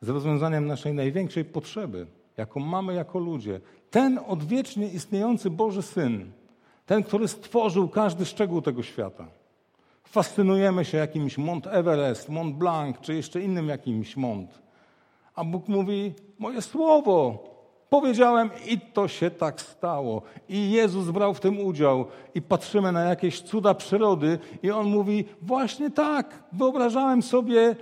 z 0.00 0.08
rozwiązaniem 0.08 0.66
naszej 0.66 0.94
największej 0.94 1.44
potrzeby, 1.44 2.06
jaką 2.36 2.60
mamy 2.60 2.94
jako 2.94 3.18
ludzie. 3.18 3.60
Ten 3.90 4.20
odwiecznie 4.26 4.88
istniejący 4.88 5.50
Boży 5.50 5.82
Syn, 5.82 6.32
ten, 6.86 7.02
który 7.02 7.28
stworzył 7.28 7.88
każdy 7.88 8.24
szczegół 8.24 8.62
tego 8.62 8.82
świata. 8.82 9.26
Fascynujemy 10.10 10.84
się 10.84 10.98
jakimś 10.98 11.38
Mont 11.38 11.66
Everest, 11.66 12.28
Mont 12.28 12.56
Blanc, 12.56 13.00
czy 13.00 13.14
jeszcze 13.14 13.42
innym 13.42 13.68
jakimś 13.68 14.16
Mont. 14.16 14.62
A 15.34 15.44
Bóg 15.44 15.68
mówi: 15.68 16.14
Moje 16.38 16.62
słowo, 16.62 17.44
Powiedziałem 17.90 18.50
i 18.66 18.78
to 18.80 19.08
się 19.08 19.30
tak 19.30 19.60
stało. 19.60 20.22
I 20.48 20.70
Jezus 20.70 21.10
brał 21.10 21.34
w 21.34 21.40
tym 21.40 21.60
udział. 21.60 22.06
I 22.34 22.42
patrzymy 22.42 22.92
na 22.92 23.04
jakieś 23.04 23.40
cuda 23.40 23.74
przyrody 23.74 24.38
i 24.62 24.70
On 24.70 24.86
mówi, 24.86 25.24
właśnie 25.42 25.90
tak, 25.90 26.42
wyobrażałem 26.52 27.22
sobie 27.22 27.76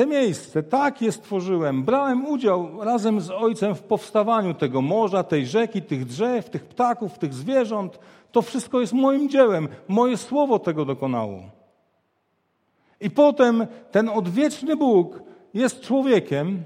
te 0.00 0.06
miejsce, 0.06 0.62
tak 0.62 1.02
je 1.02 1.12
stworzyłem. 1.12 1.82
Brałem 1.82 2.26
udział 2.26 2.84
razem 2.84 3.20
z 3.20 3.30
Ojcem 3.30 3.74
w 3.74 3.82
powstawaniu 3.82 4.54
tego 4.54 4.82
morza, 4.82 5.24
tej 5.24 5.46
rzeki, 5.46 5.82
tych 5.82 6.04
drzew, 6.04 6.50
tych 6.50 6.64
ptaków, 6.64 7.18
tych 7.18 7.34
zwierząt. 7.34 7.98
To 8.32 8.42
wszystko 8.42 8.80
jest 8.80 8.92
moim 8.92 9.28
dziełem. 9.28 9.68
Moje 9.88 10.16
słowo 10.16 10.58
tego 10.58 10.84
dokonało. 10.84 11.40
I 13.00 13.10
potem 13.10 13.66
ten 13.90 14.08
odwieczny 14.08 14.76
Bóg 14.76 15.22
jest 15.54 15.80
człowiekiem, 15.80 16.64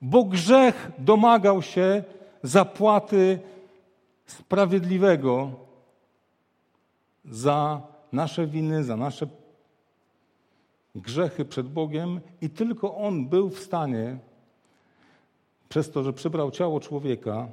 bo 0.00 0.24
grzech 0.24 0.90
domagał 0.98 1.62
się 1.62 2.04
zapłaty 2.42 3.38
sprawiedliwego 4.26 5.50
za 7.24 7.80
nasze 8.12 8.46
winy, 8.46 8.84
za 8.84 8.96
nasze 8.96 9.26
grzechy 10.94 11.44
przed 11.44 11.68
Bogiem 11.68 12.20
i 12.40 12.50
tylko 12.50 12.96
On 12.96 13.26
był 13.28 13.50
w 13.50 13.58
stanie, 13.58 14.18
przez 15.68 15.90
to, 15.90 16.02
że 16.02 16.12
przybrał 16.12 16.50
ciało 16.50 16.80
człowieka, 16.80 17.48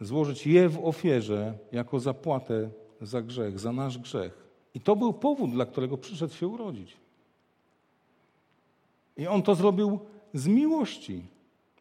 złożyć 0.00 0.46
je 0.46 0.68
w 0.68 0.86
ofierze 0.86 1.54
jako 1.72 2.00
zapłatę 2.00 2.70
za 3.00 3.22
grzech, 3.22 3.58
za 3.58 3.72
nasz 3.72 3.98
grzech. 3.98 4.44
I 4.74 4.80
to 4.80 4.96
był 4.96 5.12
powód, 5.12 5.50
dla 5.50 5.66
którego 5.66 5.98
przyszedł 5.98 6.34
się 6.34 6.48
urodzić. 6.48 6.96
I 9.16 9.26
On 9.26 9.42
to 9.42 9.54
zrobił 9.54 9.98
z 10.34 10.46
miłości. 10.46 11.22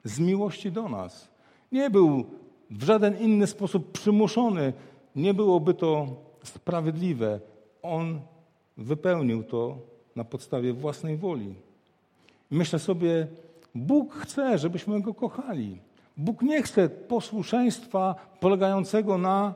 Z 0.04 0.20
miłości 0.20 0.72
do 0.72 0.90
nas. 0.90 1.30
Nie 1.72 1.90
był 1.90 2.26
w 2.70 2.84
żaden 2.84 3.20
inny 3.20 3.48
sposób 3.48 3.92
przymuszony. 3.92 4.74
Nie 5.16 5.34
byłoby 5.34 5.74
to 5.74 6.08
sprawiedliwe. 6.44 7.40
On 7.82 8.20
wypełnił 8.78 9.44
to 9.44 9.78
na 10.16 10.24
podstawie 10.24 10.74
własnej 10.74 11.18
woli. 11.18 11.56
Myślę 12.52 12.80
sobie, 12.80 13.28
Bóg 13.76 14.14
chce, 14.14 14.58
żebyśmy 14.58 15.02
Go 15.02 15.14
kochali. 15.14 15.80
Bóg 16.18 16.42
nie 16.42 16.64
chce 16.64 16.90
posłuszeństwa 16.90 18.16
polegającego 18.40 19.18
na 19.18 19.54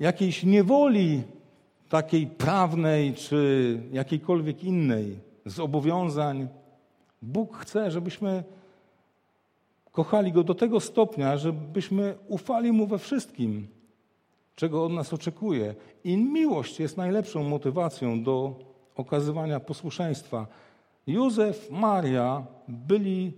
jakiejś 0.00 0.44
niewoli 0.44 1.22
takiej 1.88 2.26
prawnej 2.26 3.14
czy 3.14 3.80
jakiejkolwiek 3.92 4.64
innej, 4.64 5.18
zobowiązań. 5.46 6.48
Bóg 7.22 7.56
chce, 7.56 7.90
żebyśmy 7.90 8.44
kochali 9.92 10.32
Go 10.32 10.44
do 10.44 10.54
tego 10.54 10.80
stopnia, 10.80 11.36
żebyśmy 11.36 12.14
ufali 12.28 12.72
Mu 12.72 12.86
we 12.86 12.98
wszystkim, 12.98 13.68
czego 14.56 14.84
od 14.84 14.92
nas 14.92 15.12
oczekuje. 15.12 15.74
I 16.04 16.16
miłość 16.16 16.80
jest 16.80 16.96
najlepszą 16.96 17.42
motywacją 17.42 18.22
do 18.22 18.54
okazywania 18.94 19.60
posłuszeństwa. 19.60 20.46
Józef, 21.06 21.70
Maria 21.70 22.46
byli 22.68 23.32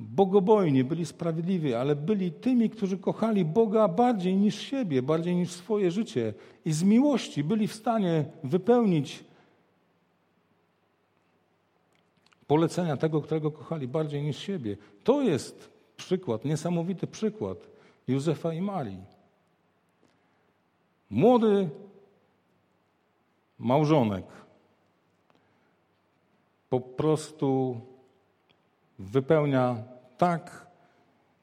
bogobojni, 0.00 0.84
byli 0.84 1.06
sprawiedliwi, 1.06 1.74
ale 1.74 1.96
byli 1.96 2.32
tymi, 2.32 2.70
którzy 2.70 2.98
kochali 2.98 3.44
Boga 3.44 3.88
bardziej 3.88 4.36
niż 4.36 4.60
siebie, 4.60 5.02
bardziej 5.02 5.36
niż 5.36 5.50
swoje 5.50 5.90
życie. 5.90 6.34
I 6.64 6.72
z 6.72 6.82
miłości 6.82 7.44
byli 7.44 7.68
w 7.68 7.74
stanie 7.74 8.24
wypełnić 8.44 9.24
polecenia 12.46 12.96
tego, 12.96 13.20
którego 13.20 13.50
kochali 13.50 13.88
bardziej 13.88 14.22
niż 14.22 14.38
siebie. 14.38 14.76
To 15.04 15.22
jest 15.22 15.70
przykład, 15.96 16.44
niesamowity 16.44 17.06
przykład 17.06 17.58
Józefa 18.08 18.54
i 18.54 18.60
Marii. 18.60 19.19
Młody 21.10 21.68
małżonek 23.58 24.24
po 26.70 26.80
prostu 26.80 27.80
wypełnia 28.98 29.82
tak 30.18 30.66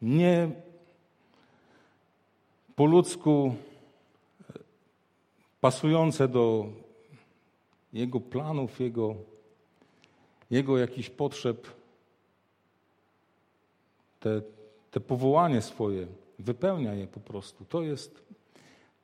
nie 0.01 0.51
po 2.75 2.85
ludzku 2.85 3.55
pasujące 5.61 6.27
do 6.27 6.65
jego 7.93 8.19
planów, 8.19 8.79
jego 8.79 9.15
jego 10.49 10.77
jakichś 10.77 11.09
potrzeb, 11.09 11.67
te, 14.19 14.41
te 14.91 14.99
powołanie 14.99 15.61
swoje, 15.61 16.07
wypełnia 16.39 16.93
je 16.93 17.07
po 17.07 17.19
prostu. 17.19 17.65
To 17.65 17.81
jest, 17.81 18.23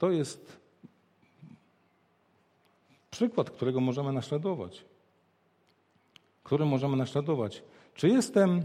to 0.04 0.12
jest 0.12 0.58
przykład, 3.12 3.50
którego 3.50 3.80
możemy 3.80 4.12
naśladować. 4.12 4.86
Który 6.44 6.66
możemy 6.66 6.98
naśladować. 6.98 7.64
Czy 7.96 8.10
jestem 8.10 8.62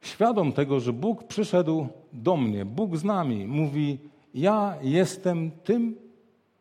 świadom 0.00 0.52
tego, 0.52 0.80
że 0.80 0.92
Bóg 0.92 1.24
przyszedł 1.24 1.86
do 2.12 2.36
mnie, 2.36 2.64
Bóg 2.64 2.96
z 2.96 3.04
nami, 3.04 3.46
mówi: 3.46 3.98
Ja 4.34 4.78
jestem 4.82 5.50
tym, 5.50 5.96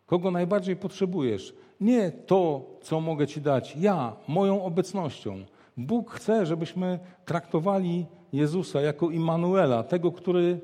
kogo 0.05 0.31
najbardziej 0.31 0.75
potrzebujesz. 0.75 1.53
Nie 1.81 2.11
to, 2.11 2.65
co 2.81 3.01
mogę 3.01 3.27
Ci 3.27 3.41
dać, 3.41 3.75
ja, 3.75 4.15
moją 4.27 4.63
obecnością. 4.63 5.45
Bóg 5.77 6.11
chce, 6.11 6.45
żebyśmy 6.45 6.99
traktowali 7.25 8.05
Jezusa 8.33 8.81
jako 8.81 9.09
Immanuela, 9.09 9.83
tego, 9.83 10.11
który 10.11 10.59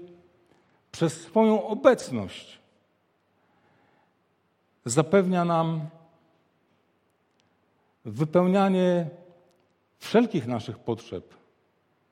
przez 0.92 1.22
swoją 1.22 1.68
obecność 1.68 2.59
zapewnia 4.86 5.46
nam 5.46 5.82
wypełnianie 8.06 9.10
wszelkich 10.00 10.48
naszych 10.48 10.80
potrzeb 10.80 11.36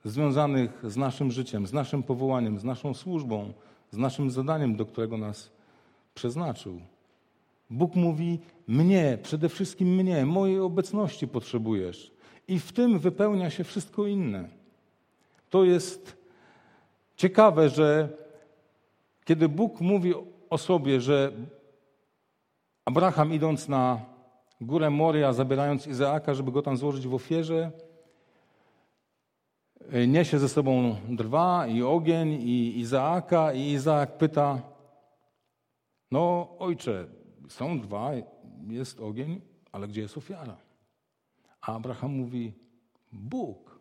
związanych 0.04 0.84
z 0.84 0.98
naszym 0.98 1.32
życiem, 1.32 1.68
z 1.68 1.74
naszym 1.74 2.04
powołaniem, 2.04 2.60
z 2.60 2.64
naszą 2.64 2.94
służbą, 2.94 3.54
z 3.92 3.98
naszym 3.98 4.32
zadaniem, 4.32 4.76
do 4.76 4.86
którego 4.86 5.18
nas 5.18 5.52
przeznaczył. 6.16 6.82
Bóg 7.70 7.96
mówi: 7.96 8.40
Mnie, 8.68 9.18
przede 9.24 9.50
wszystkim 9.50 9.96
mnie, 9.96 10.26
mojej 10.26 10.60
obecności 10.60 11.28
potrzebujesz. 11.28 12.12
I 12.48 12.60
w 12.60 12.72
tym 12.72 13.00
wypełnia 13.00 13.50
się 13.50 13.64
wszystko 13.64 14.08
inne. 14.08 14.50
To 15.50 15.64
jest 15.64 16.18
ciekawe, 17.16 17.70
że 17.70 18.10
kiedy 19.26 19.50
Bóg 19.50 19.82
mówi 19.82 20.14
o 20.50 20.58
sobie, 20.58 21.02
że 21.02 21.32
Abraham 22.88 23.34
idąc 23.34 23.68
na 23.68 24.02
górę 24.62 24.90
Moria, 24.90 25.34
zabierając 25.34 25.88
Izaaka, 25.88 26.34
żeby 26.34 26.52
go 26.52 26.62
tam 26.62 26.78
złożyć 26.78 27.08
w 27.08 27.14
ofierze, 27.14 27.72
niesie 30.08 30.40
ze 30.40 30.50
sobą 30.50 30.96
drwa 31.10 31.68
i 31.68 31.84
ogień 31.84 32.34
i 32.34 32.80
Izaaka 32.80 33.54
i 33.54 33.62
Izaak 33.62 34.18
pyta, 34.18 34.62
no 36.12 36.50
ojcze, 36.60 37.08
są 37.50 37.80
dwa, 37.80 38.12
jest 38.68 39.00
ogień, 39.00 39.42
ale 39.72 39.88
gdzie 39.88 40.02
jest 40.02 40.18
ofiara? 40.18 40.58
A 41.62 41.76
Abraham 41.76 42.12
mówi, 42.12 42.54
Bóg 43.12 43.80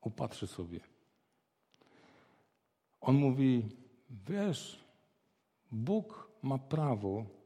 upatrzy 0.00 0.46
sobie. 0.46 0.80
On 3.00 3.14
mówi, 3.14 3.68
wiesz, 4.28 4.84
Bóg 5.72 6.28
ma 6.42 6.58
prawo 6.58 7.41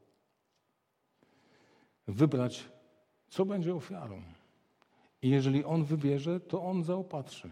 wybrać, 2.07 2.69
co 3.29 3.45
będzie 3.45 3.75
ofiarą. 3.75 4.21
I 5.21 5.29
jeżeli 5.29 5.65
on 5.65 5.83
wybierze, 5.83 6.39
to 6.39 6.63
on 6.63 6.83
zaopatrzy. 6.83 7.49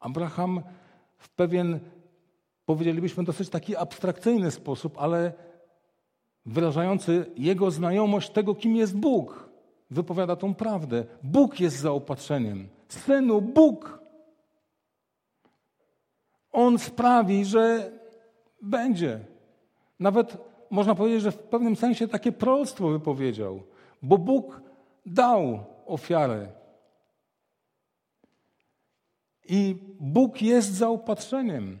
Abraham 0.00 0.62
w 1.16 1.28
pewien, 1.28 1.80
powiedzielibyśmy, 2.66 3.24
dosyć 3.24 3.48
taki 3.48 3.76
abstrakcyjny 3.76 4.50
sposób, 4.50 4.98
ale 4.98 5.32
wyrażający 6.46 7.30
jego 7.36 7.70
znajomość 7.70 8.30
tego, 8.30 8.54
kim 8.54 8.76
jest 8.76 8.96
Bóg, 8.96 9.48
wypowiada 9.90 10.36
tą 10.36 10.54
prawdę. 10.54 11.04
Bóg 11.22 11.60
jest 11.60 11.76
zaopatrzeniem. 11.76 12.68
Synu, 12.88 13.40
Bóg. 13.40 14.00
On 16.52 16.78
sprawi, 16.78 17.44
że 17.44 17.92
będzie. 18.62 19.20
Nawet 20.00 20.36
można 20.76 20.94
powiedzieć, 20.94 21.22
że 21.22 21.32
w 21.32 21.38
pewnym 21.38 21.76
sensie 21.76 22.08
takie 22.08 22.32
proroctwo 22.32 22.88
wypowiedział, 22.88 23.62
bo 24.02 24.18
Bóg 24.18 24.60
dał 25.06 25.64
ofiarę. 25.86 26.48
I 29.48 29.76
Bóg 30.00 30.42
jest 30.42 30.74
zaopatrzeniem. 30.74 31.78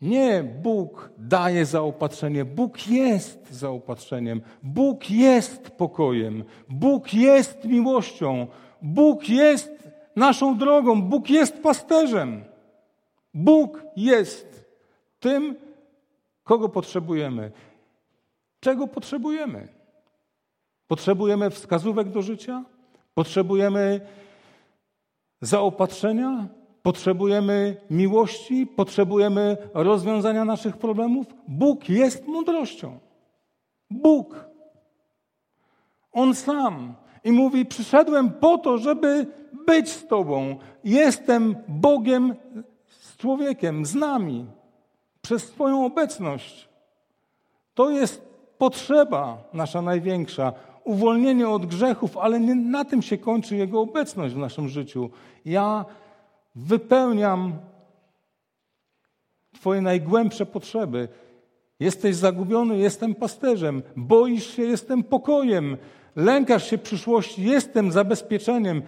Nie 0.00 0.42
Bóg 0.62 1.10
daje 1.18 1.66
zaopatrzenie, 1.66 2.44
Bóg 2.44 2.88
jest 2.88 3.52
zaopatrzeniem, 3.52 4.40
Bóg 4.62 5.10
jest 5.10 5.70
pokojem, 5.70 6.44
Bóg 6.68 7.14
jest 7.14 7.64
miłością, 7.64 8.46
Bóg 8.82 9.28
jest 9.28 9.72
naszą 10.16 10.58
drogą, 10.58 11.02
Bóg 11.02 11.30
jest 11.30 11.62
pasterzem. 11.62 12.44
Bóg 13.34 13.82
jest 13.96 14.64
tym, 15.20 15.56
kogo 16.46 16.68
potrzebujemy. 16.68 17.52
Czego 18.60 18.86
potrzebujemy? 18.86 19.68
Potrzebujemy 20.86 21.50
wskazówek 21.50 22.08
do 22.08 22.22
życia? 22.22 22.64
Potrzebujemy 23.14 24.00
zaopatrzenia? 25.40 26.48
Potrzebujemy 26.82 27.76
miłości? 27.90 28.66
Potrzebujemy 28.66 29.56
rozwiązania 29.74 30.44
naszych 30.44 30.76
problemów? 30.76 31.26
Bóg 31.48 31.88
jest 31.88 32.26
mądrością. 32.26 32.98
Bóg. 33.90 34.44
On 36.12 36.34
sam. 36.34 36.94
I 37.24 37.32
mówi: 37.32 37.66
Przyszedłem 37.66 38.30
po 38.30 38.58
to, 38.58 38.78
żeby 38.78 39.26
być 39.66 39.88
z 39.88 40.06
Tobą. 40.06 40.58
Jestem 40.84 41.56
Bogiem 41.68 42.34
z 42.86 43.16
człowiekiem, 43.16 43.86
z 43.86 43.94
nami, 43.94 44.46
przez 45.26 45.44
swoją 45.44 45.84
obecność. 45.86 46.68
To 47.74 47.90
jest 47.90 48.22
potrzeba 48.58 49.44
nasza 49.52 49.82
największa 49.82 50.52
uwolnienie 50.84 51.48
od 51.48 51.66
grzechów, 51.66 52.16
ale 52.16 52.40
nie 52.40 52.54
na 52.54 52.84
tym 52.84 53.02
się 53.02 53.18
kończy 53.18 53.56
Jego 53.56 53.80
obecność 53.80 54.34
w 54.34 54.38
naszym 54.38 54.68
życiu. 54.68 55.10
Ja 55.44 55.84
wypełniam 56.54 57.58
Twoje 59.54 59.80
najgłębsze 59.80 60.46
potrzeby. 60.46 61.08
Jesteś 61.80 62.16
zagubiony, 62.16 62.78
jestem 62.78 63.14
pasterzem. 63.14 63.82
Boisz 63.96 64.46
się, 64.56 64.62
jestem 64.62 65.04
pokojem. 65.04 65.76
Lękasz 66.16 66.70
się 66.70 66.78
przyszłości, 66.78 67.44
jestem 67.44 67.92
zabezpieczeniem. 67.92 68.82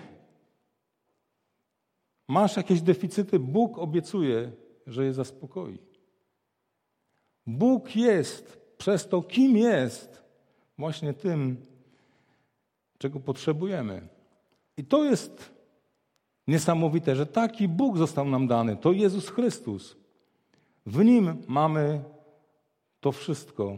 Masz 2.28 2.56
jakieś 2.56 2.80
deficyty, 2.80 3.38
Bóg 3.38 3.78
obiecuje, 3.78 4.52
że 4.86 5.04
je 5.04 5.12
zaspokoi. 5.12 5.87
Bóg 7.48 7.96
jest 7.96 8.60
przez 8.78 9.08
to, 9.08 9.22
kim 9.22 9.56
jest, 9.56 10.22
właśnie 10.78 11.14
tym, 11.14 11.56
czego 12.98 13.20
potrzebujemy. 13.20 14.08
I 14.76 14.84
to 14.84 15.04
jest 15.04 15.52
niesamowite, 16.46 17.16
że 17.16 17.26
taki 17.26 17.68
Bóg 17.68 17.98
został 17.98 18.28
nam 18.28 18.46
dany. 18.46 18.76
To 18.76 18.92
Jezus 18.92 19.28
Chrystus. 19.28 19.96
W 20.86 21.04
Nim 21.04 21.42
mamy 21.46 22.04
to 23.00 23.12
wszystko, 23.12 23.76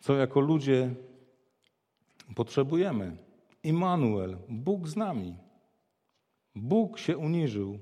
co 0.00 0.16
jako 0.16 0.40
ludzie 0.40 0.94
potrzebujemy. 2.34 3.16
Immanuel, 3.62 4.36
Bóg 4.48 4.88
z 4.88 4.96
nami. 4.96 5.34
Bóg 6.54 6.98
się 6.98 7.18
uniżył 7.18 7.78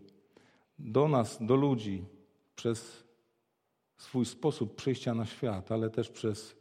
do 0.78 1.09
nas, 1.09 1.38
do 1.41 1.57
ludzi, 1.57 2.05
przez 2.57 3.09
swój 4.01 4.24
sposób 4.26 4.76
przyjścia 4.76 5.14
na 5.14 5.26
świat, 5.26 5.72
ale 5.72 5.90
też 5.90 6.09
przez. 6.11 6.57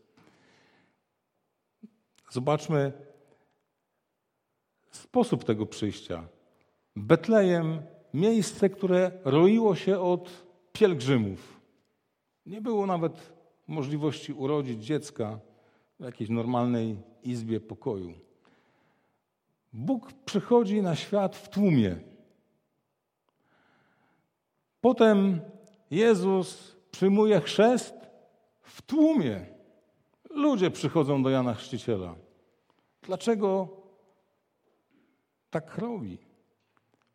Zobaczmy 2.30 2.92
sposób 4.92 5.44
tego 5.44 5.66
przyjścia. 5.66 6.28
Betlejem, 6.96 7.82
miejsce, 8.14 8.70
które 8.70 9.12
roiło 9.24 9.76
się 9.76 10.00
od 10.00 10.30
pielgrzymów. 10.74 11.62
Nie 12.46 12.62
było 12.62 12.86
nawet 12.86 13.34
możliwości 13.68 14.34
urodzić 14.34 14.86
dziecka 14.86 15.40
w 16.00 16.04
jakiejś 16.04 16.30
normalnej 16.30 16.98
izbie 17.24 17.60
pokoju. 17.60 18.14
Bóg 19.74 20.14
przychodzi 20.26 20.82
na 20.82 20.96
świat 20.96 21.36
w 21.36 21.50
tłumie. 21.50 21.96
Potem 24.82 25.42
Jezus 25.92 26.79
przyjmuje 26.92 27.42
chrzest 27.42 27.96
w 28.62 28.82
tłumie. 28.82 29.46
Ludzie 30.30 30.72
przychodzą 30.72 31.24
do 31.24 31.30
Jana 31.30 31.54
Chrzciciela. 31.54 32.16
Dlaczego 33.02 33.68
tak 35.50 35.78
robi? 35.78 36.18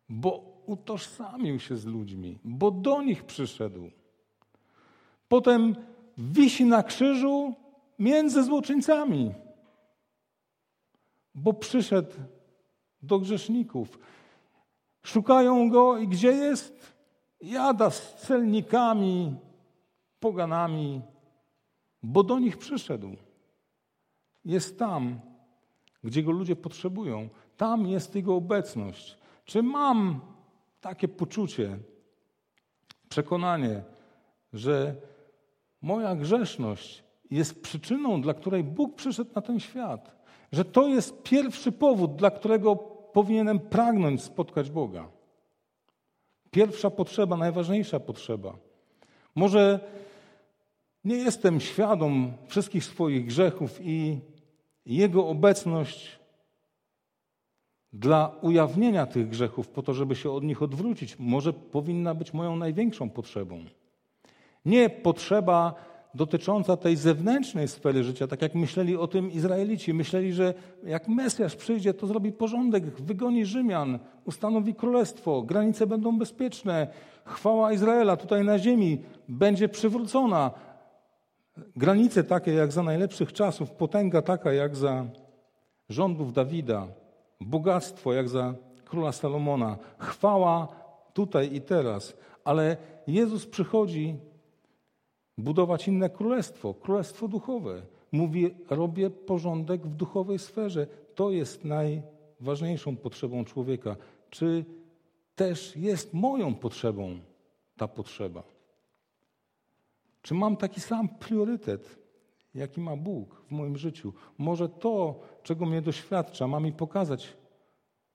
Bo 0.09 0.55
utożsamił 0.65 1.59
się 1.59 1.77
z 1.77 1.85
ludźmi, 1.85 2.39
bo 2.43 2.71
do 2.71 3.01
nich 3.01 3.23
przyszedł. 3.23 3.91
Potem 5.27 5.75
wisi 6.17 6.65
na 6.65 6.83
krzyżu 6.83 7.53
między 7.99 8.43
złoczyńcami, 8.43 9.33
bo 11.35 11.53
przyszedł 11.53 12.15
do 13.01 13.19
grzeszników. 13.19 13.99
Szukają 15.03 15.69
go 15.69 15.97
i 15.97 16.07
gdzie 16.07 16.31
jest? 16.31 16.95
Jada 17.41 17.89
z 17.89 18.15
celnikami, 18.15 19.35
poganami, 20.19 21.01
bo 22.03 22.23
do 22.23 22.39
nich 22.39 22.57
przyszedł. 22.57 23.15
Jest 24.45 24.79
tam, 24.79 25.19
gdzie 26.03 26.23
go 26.23 26.31
ludzie 26.31 26.55
potrzebują. 26.55 27.29
Tam 27.57 27.87
jest 27.87 28.15
jego 28.15 28.35
obecność. 28.35 29.17
Czy 29.45 29.63
mam 29.63 30.21
takie 30.81 31.07
poczucie, 31.07 31.79
przekonanie, 33.09 33.83
że 34.53 34.95
moja 35.81 36.15
grzeszność 36.15 37.03
jest 37.31 37.61
przyczyną, 37.61 38.21
dla 38.21 38.33
której 38.33 38.63
Bóg 38.63 38.95
przyszedł 38.95 39.31
na 39.35 39.41
ten 39.41 39.59
świat? 39.59 40.15
Że 40.51 40.65
to 40.65 40.87
jest 40.87 41.23
pierwszy 41.23 41.71
powód, 41.71 42.15
dla 42.15 42.31
którego 42.31 42.75
powinienem 43.13 43.59
pragnąć 43.59 44.23
spotkać 44.23 44.69
Boga. 44.71 45.07
Pierwsza 46.51 46.89
potrzeba, 46.89 47.37
najważniejsza 47.37 47.99
potrzeba. 47.99 48.55
Może 49.35 49.79
nie 51.05 51.15
jestem 51.15 51.59
świadom 51.59 52.33
wszystkich 52.47 52.83
swoich 52.83 53.25
grzechów 53.25 53.79
i 53.81 54.19
Jego 54.85 55.27
obecność 55.27 56.19
dla 57.93 58.35
ujawnienia 58.41 59.05
tych 59.05 59.29
grzechów, 59.29 59.67
po 59.67 59.83
to, 59.83 59.93
żeby 59.93 60.15
się 60.15 60.31
od 60.31 60.43
nich 60.43 60.61
odwrócić, 60.61 61.19
może 61.19 61.53
powinna 61.53 62.13
być 62.13 62.33
moją 62.33 62.55
największą 62.55 63.09
potrzebą. 63.09 63.65
Nie 64.65 64.89
potrzeba 64.89 65.75
dotycząca 66.15 66.77
tej 66.77 66.95
zewnętrznej 66.95 67.67
sfery 67.67 68.03
życia, 68.03 68.27
tak 68.27 68.41
jak 68.41 68.55
myśleli 68.55 68.97
o 68.97 69.07
tym 69.07 69.31
Izraelici. 69.31 69.93
Myśleli, 69.93 70.33
że 70.33 70.53
jak 70.83 71.07
Mesjasz 71.07 71.55
przyjdzie, 71.55 71.93
to 71.93 72.07
zrobi 72.07 72.31
porządek, 72.31 73.01
wygoni 73.01 73.45
Rzymian, 73.45 73.99
ustanowi 74.25 74.75
królestwo, 74.75 75.41
granice 75.41 75.87
będą 75.87 76.17
bezpieczne, 76.17 76.87
chwała 77.25 77.73
Izraela 77.73 78.17
tutaj 78.17 78.43
na 78.43 78.59
ziemi 78.59 79.01
będzie 79.29 79.69
przywrócona. 79.69 80.51
Granice 81.75 82.23
takie 82.23 82.53
jak 82.53 82.71
za 82.71 82.83
najlepszych 82.83 83.33
czasów, 83.33 83.71
potęga 83.71 84.21
taka 84.21 84.53
jak 84.53 84.75
za 84.75 85.05
rządów 85.89 86.33
Dawida, 86.33 86.87
bogactwo 87.41 88.13
jak 88.13 88.29
za 88.29 88.53
króla 88.85 89.11
Salomona, 89.11 89.77
chwała 89.97 90.67
tutaj 91.13 91.53
i 91.53 91.61
teraz. 91.61 92.17
Ale 92.43 92.77
Jezus 93.07 93.45
przychodzi 93.45 94.15
budować 95.37 95.87
inne 95.87 96.09
królestwo, 96.09 96.73
królestwo 96.73 97.27
duchowe. 97.27 97.81
Mówi, 98.11 98.55
robię 98.69 99.09
porządek 99.09 99.87
w 99.87 99.95
duchowej 99.95 100.39
sferze. 100.39 100.87
To 101.15 101.31
jest 101.31 101.65
najważniejszą 101.65 102.95
potrzebą 102.97 103.45
człowieka. 103.45 103.95
Czy 104.29 104.65
też 105.35 105.75
jest 105.75 106.13
moją 106.13 106.55
potrzebą 106.55 107.19
ta 107.77 107.87
potrzeba? 107.87 108.54
Czy 110.25 110.33
mam 110.33 110.57
taki 110.57 110.81
sam 110.81 111.09
priorytet, 111.09 111.99
jaki 112.55 112.81
ma 112.81 112.95
Bóg 112.95 113.41
w 113.47 113.51
moim 113.51 113.77
życiu? 113.77 114.13
Może 114.37 114.69
to, 114.69 115.19
czego 115.43 115.65
mnie 115.65 115.81
doświadcza, 115.81 116.47
ma 116.47 116.59
mi 116.59 116.73
pokazać 116.73 117.37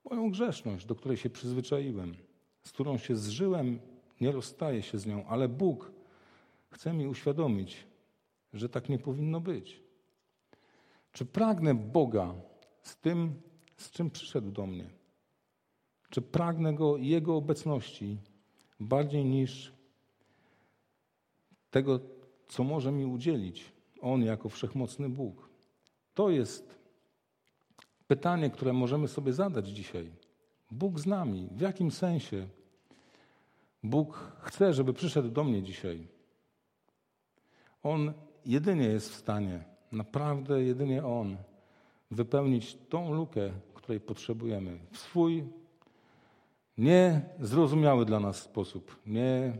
moją 0.04 0.30
grzeszność, 0.30 0.86
do 0.86 0.94
której 0.94 1.16
się 1.16 1.30
przyzwyczaiłem, 1.30 2.14
z 2.62 2.72
którą 2.72 2.98
się 2.98 3.16
zżyłem, 3.16 3.80
nie 4.20 4.32
rozstaję 4.32 4.82
się 4.82 4.98
z 4.98 5.06
nią, 5.06 5.26
ale 5.26 5.48
Bóg 5.48 5.92
chce 6.70 6.92
mi 6.92 7.06
uświadomić, 7.06 7.86
że 8.52 8.68
tak 8.68 8.88
nie 8.88 8.98
powinno 8.98 9.40
być. 9.40 9.82
Czy 11.12 11.26
pragnę 11.26 11.74
Boga 11.74 12.34
z 12.82 12.96
tym, 12.96 13.42
z 13.76 13.90
czym 13.90 14.10
przyszedł 14.10 14.50
do 14.50 14.66
mnie? 14.66 14.90
Czy 16.08 16.22
pragnę 16.22 16.74
Go 16.74 16.96
Jego 16.96 17.36
obecności 17.36 18.18
bardziej 18.80 19.24
niż 19.24 19.79
tego, 21.70 22.00
co 22.48 22.64
może 22.64 22.92
mi 22.92 23.06
udzielić 23.06 23.72
On 24.00 24.22
jako 24.22 24.48
wszechmocny 24.48 25.08
Bóg? 25.08 25.48
To 26.14 26.30
jest 26.30 26.74
pytanie, 28.06 28.50
które 28.50 28.72
możemy 28.72 29.08
sobie 29.08 29.32
zadać 29.32 29.68
dzisiaj. 29.68 30.10
Bóg 30.70 30.98
z 30.98 31.06
nami. 31.06 31.48
W 31.52 31.60
jakim 31.60 31.90
sensie 31.90 32.46
Bóg 33.82 34.32
chce, 34.40 34.74
żeby 34.74 34.92
przyszedł 34.92 35.28
do 35.28 35.44
mnie 35.44 35.62
dzisiaj? 35.62 36.06
On 37.82 38.12
jedynie 38.46 38.84
jest 38.84 39.10
w 39.10 39.14
stanie, 39.14 39.64
naprawdę 39.92 40.62
jedynie 40.62 41.06
On, 41.06 41.36
wypełnić 42.10 42.76
tą 42.88 43.12
lukę, 43.12 43.50
której 43.74 44.00
potrzebujemy 44.00 44.78
w 44.90 44.98
swój 44.98 45.44
niezrozumiały 46.78 48.04
dla 48.04 48.20
nas 48.20 48.42
sposób, 48.42 48.96
nie 49.06 49.52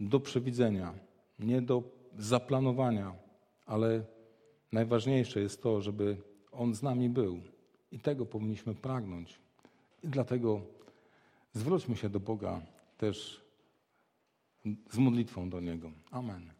do 0.00 0.20
przewidzenia, 0.20 0.94
nie 1.38 1.62
do 1.62 1.82
zaplanowania, 2.18 3.14
ale 3.66 4.04
najważniejsze 4.72 5.40
jest 5.40 5.62
to, 5.62 5.80
żeby 5.80 6.16
On 6.52 6.74
z 6.74 6.82
nami 6.82 7.08
był. 7.08 7.40
I 7.92 8.00
tego 8.00 8.26
powinniśmy 8.26 8.74
pragnąć. 8.74 9.38
I 10.04 10.08
dlatego 10.08 10.60
zwróćmy 11.52 11.96
się 11.96 12.08
do 12.08 12.20
Boga 12.20 12.60
też 12.98 13.44
z 14.90 14.98
modlitwą 14.98 15.50
do 15.50 15.60
Niego. 15.60 15.90
Amen. 16.10 16.57